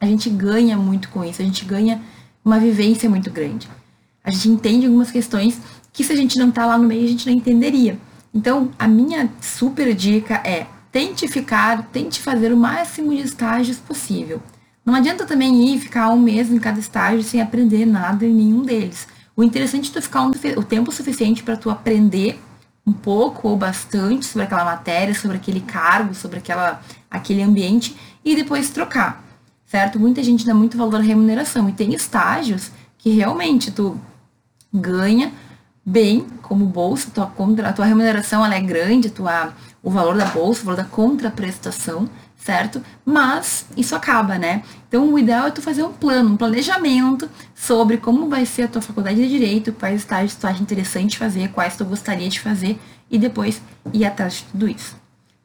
a 0.00 0.06
gente 0.06 0.28
ganha 0.28 0.76
muito 0.76 1.08
com 1.10 1.24
isso, 1.24 1.40
a 1.40 1.44
gente 1.44 1.64
ganha 1.64 2.02
uma 2.44 2.58
vivência 2.58 3.08
muito 3.08 3.30
grande. 3.30 3.68
A 4.24 4.30
gente 4.30 4.48
entende 4.48 4.86
algumas 4.86 5.10
questões 5.10 5.60
que 5.92 6.02
se 6.02 6.12
a 6.12 6.16
gente 6.16 6.38
não 6.38 6.50
tá 6.50 6.66
lá 6.66 6.76
no 6.76 6.88
meio, 6.88 7.04
a 7.04 7.08
gente 7.08 7.26
não 7.26 7.36
entenderia. 7.36 7.98
Então, 8.34 8.70
a 8.78 8.86
minha 8.86 9.30
super 9.40 9.94
dica 9.94 10.34
é 10.44 10.66
tente 10.92 11.26
ficar, 11.28 11.86
tente 11.92 12.20
fazer 12.20 12.52
o 12.52 12.56
máximo 12.56 13.14
de 13.14 13.22
estágios 13.22 13.78
possível. 13.78 14.42
Não 14.84 14.94
adianta 14.94 15.26
também 15.26 15.74
ir 15.74 15.80
ficar 15.80 16.10
um 16.10 16.20
mês 16.20 16.50
em 16.50 16.58
cada 16.58 16.78
estágio 16.78 17.22
sem 17.22 17.40
aprender 17.40 17.84
nada 17.86 18.24
em 18.24 18.32
nenhum 18.32 18.62
deles. 18.62 19.08
O 19.34 19.42
interessante 19.42 19.90
é 19.90 19.92
tu 19.92 20.02
ficar 20.02 20.22
um, 20.22 20.30
o 20.56 20.62
tempo 20.62 20.92
suficiente 20.92 21.42
para 21.42 21.56
tu 21.56 21.70
aprender 21.70 22.38
um 22.86 22.92
pouco 22.92 23.48
ou 23.48 23.56
bastante 23.56 24.24
sobre 24.26 24.44
aquela 24.44 24.64
matéria, 24.64 25.14
sobre 25.14 25.36
aquele 25.36 25.60
cargo, 25.60 26.14
sobre 26.14 26.38
aquela, 26.38 26.80
aquele 27.10 27.42
ambiente 27.42 27.96
e 28.24 28.36
depois 28.36 28.70
trocar, 28.70 29.24
certo? 29.66 29.98
Muita 29.98 30.22
gente 30.22 30.46
dá 30.46 30.54
muito 30.54 30.78
valor 30.78 31.00
à 31.00 31.02
remuneração 31.02 31.68
e 31.68 31.72
tem 31.72 31.92
estágios 31.92 32.70
que 32.96 33.10
realmente 33.10 33.70
tu 33.72 33.98
ganha 34.72 35.32
bem 35.84 36.26
como 36.42 36.66
bolsa, 36.66 37.10
tua 37.10 37.32
a 37.64 37.72
tua 37.72 37.84
remuneração 37.84 38.44
ela 38.44 38.54
é 38.54 38.60
grande, 38.60 39.10
tua, 39.10 39.52
o 39.82 39.90
valor 39.90 40.16
da 40.16 40.26
bolsa, 40.26 40.62
o 40.62 40.64
valor 40.64 40.76
da 40.76 40.84
contraprestação, 40.84 42.08
certo? 42.46 42.80
Mas 43.04 43.66
isso 43.76 43.96
acaba, 43.96 44.38
né? 44.38 44.62
Então 44.86 45.12
o 45.12 45.18
ideal 45.18 45.48
é 45.48 45.50
tu 45.50 45.60
fazer 45.60 45.82
um 45.82 45.92
plano, 45.92 46.30
um 46.30 46.36
planejamento 46.36 47.28
sobre 47.56 47.96
como 47.96 48.28
vai 48.28 48.46
ser 48.46 48.62
a 48.62 48.68
tua 48.68 48.80
faculdade 48.80 49.16
de 49.16 49.28
direito, 49.28 49.72
quais 49.72 50.02
estágios 50.02 50.36
tu 50.36 50.46
acha 50.46 50.62
interessante 50.62 51.18
fazer, 51.18 51.48
quais 51.48 51.76
tu 51.76 51.84
gostaria 51.84 52.28
de 52.28 52.38
fazer 52.38 52.78
e 53.10 53.18
depois 53.18 53.60
ir 53.92 54.04
atrás 54.04 54.34
de 54.34 54.44
tudo 54.44 54.68
isso, 54.68 54.96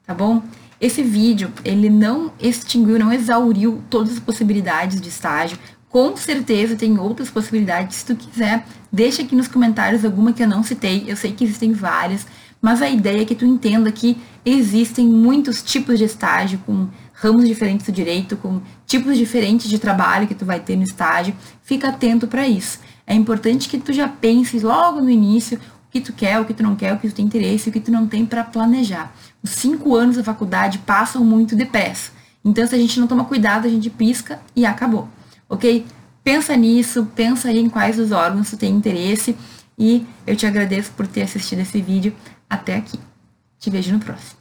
tá 0.05 0.13
bom? 0.13 0.43
Esse 0.79 1.01
vídeo, 1.01 1.51
ele 1.65 1.89
não 1.89 2.31
extinguiu, 2.39 2.99
não 2.99 3.11
exauriu 3.11 3.81
todas 3.89 4.13
as 4.13 4.19
possibilidades 4.19 5.01
de 5.01 5.09
estágio, 5.09 5.57
com 5.89 6.15
certeza 6.15 6.75
tem 6.75 6.99
outras 6.99 7.29
possibilidades. 7.29 7.97
Se 7.97 8.05
tu 8.05 8.15
quiser, 8.15 8.65
deixa 8.91 9.23
aqui 9.23 9.35
nos 9.35 9.47
comentários 9.47 10.05
alguma 10.05 10.33
que 10.33 10.41
eu 10.41 10.47
não 10.47 10.63
citei. 10.63 11.03
Eu 11.05 11.17
sei 11.17 11.33
que 11.33 11.43
existem 11.43 11.73
várias, 11.73 12.25
mas 12.61 12.81
a 12.81 12.89
ideia 12.89 13.23
é 13.23 13.25
que 13.25 13.35
tu 13.35 13.45
entenda 13.45 13.91
que 13.91 14.17
existem 14.45 15.07
muitos 15.07 15.63
tipos 15.63 15.97
de 15.97 16.05
estágio 16.05 16.59
com 16.65 16.87
ramos 17.13 17.47
diferentes 17.47 17.85
do 17.85 17.91
direito, 17.91 18.37
com 18.37 18.61
tipos 18.85 19.17
diferentes 19.17 19.69
de 19.69 19.79
trabalho 19.79 20.27
que 20.27 20.35
tu 20.35 20.45
vai 20.45 20.59
ter 20.59 20.75
no 20.75 20.83
estágio. 20.83 21.35
Fica 21.63 21.89
atento 21.89 22.27
para 22.27 22.47
isso. 22.47 22.79
É 23.05 23.15
importante 23.15 23.67
que 23.67 23.79
tu 23.79 23.91
já 23.91 24.07
penses 24.07 24.61
logo 24.61 25.01
no 25.01 25.09
início 25.09 25.59
que 25.89 25.99
tu 25.99 26.13
quer, 26.13 26.39
o 26.39 26.45
que 26.45 26.53
tu 26.53 26.63
não 26.63 26.75
quer, 26.75 26.93
o 26.93 26.99
que 26.99 27.09
tu 27.09 27.15
tem 27.15 27.25
interesse, 27.25 27.69
o 27.69 27.71
que 27.71 27.79
tu 27.79 27.91
não 27.91 28.07
tem 28.07 28.25
para 28.25 28.43
planejar. 28.43 29.13
Os 29.43 29.49
cinco 29.51 29.95
anos 29.95 30.15
da 30.15 30.23
faculdade 30.23 30.77
passam 30.79 31.23
muito 31.25 31.55
depressa. 31.55 32.11
Então, 32.43 32.65
se 32.65 32.73
a 32.73 32.77
gente 32.77 32.99
não 32.99 33.07
toma 33.07 33.25
cuidado, 33.25 33.67
a 33.67 33.69
gente 33.69 33.89
pisca 33.89 34.39
e 34.55 34.65
acabou, 34.65 35.07
ok? 35.49 35.85
Pensa 36.23 36.55
nisso, 36.55 37.07
pensa 37.15 37.49
aí 37.49 37.59
em 37.59 37.69
quais 37.69 37.99
os 37.99 38.11
órgãos 38.11 38.49
tu 38.49 38.57
tem 38.57 38.73
interesse 38.73 39.35
e 39.77 40.05
eu 40.25 40.35
te 40.35 40.45
agradeço 40.45 40.91
por 40.91 41.07
ter 41.07 41.23
assistido 41.23 41.59
esse 41.59 41.81
vídeo 41.81 42.13
até 42.51 42.75
aqui. 42.75 42.99
Te 43.57 43.69
vejo 43.69 43.93
no 43.93 43.99
próximo. 43.99 44.40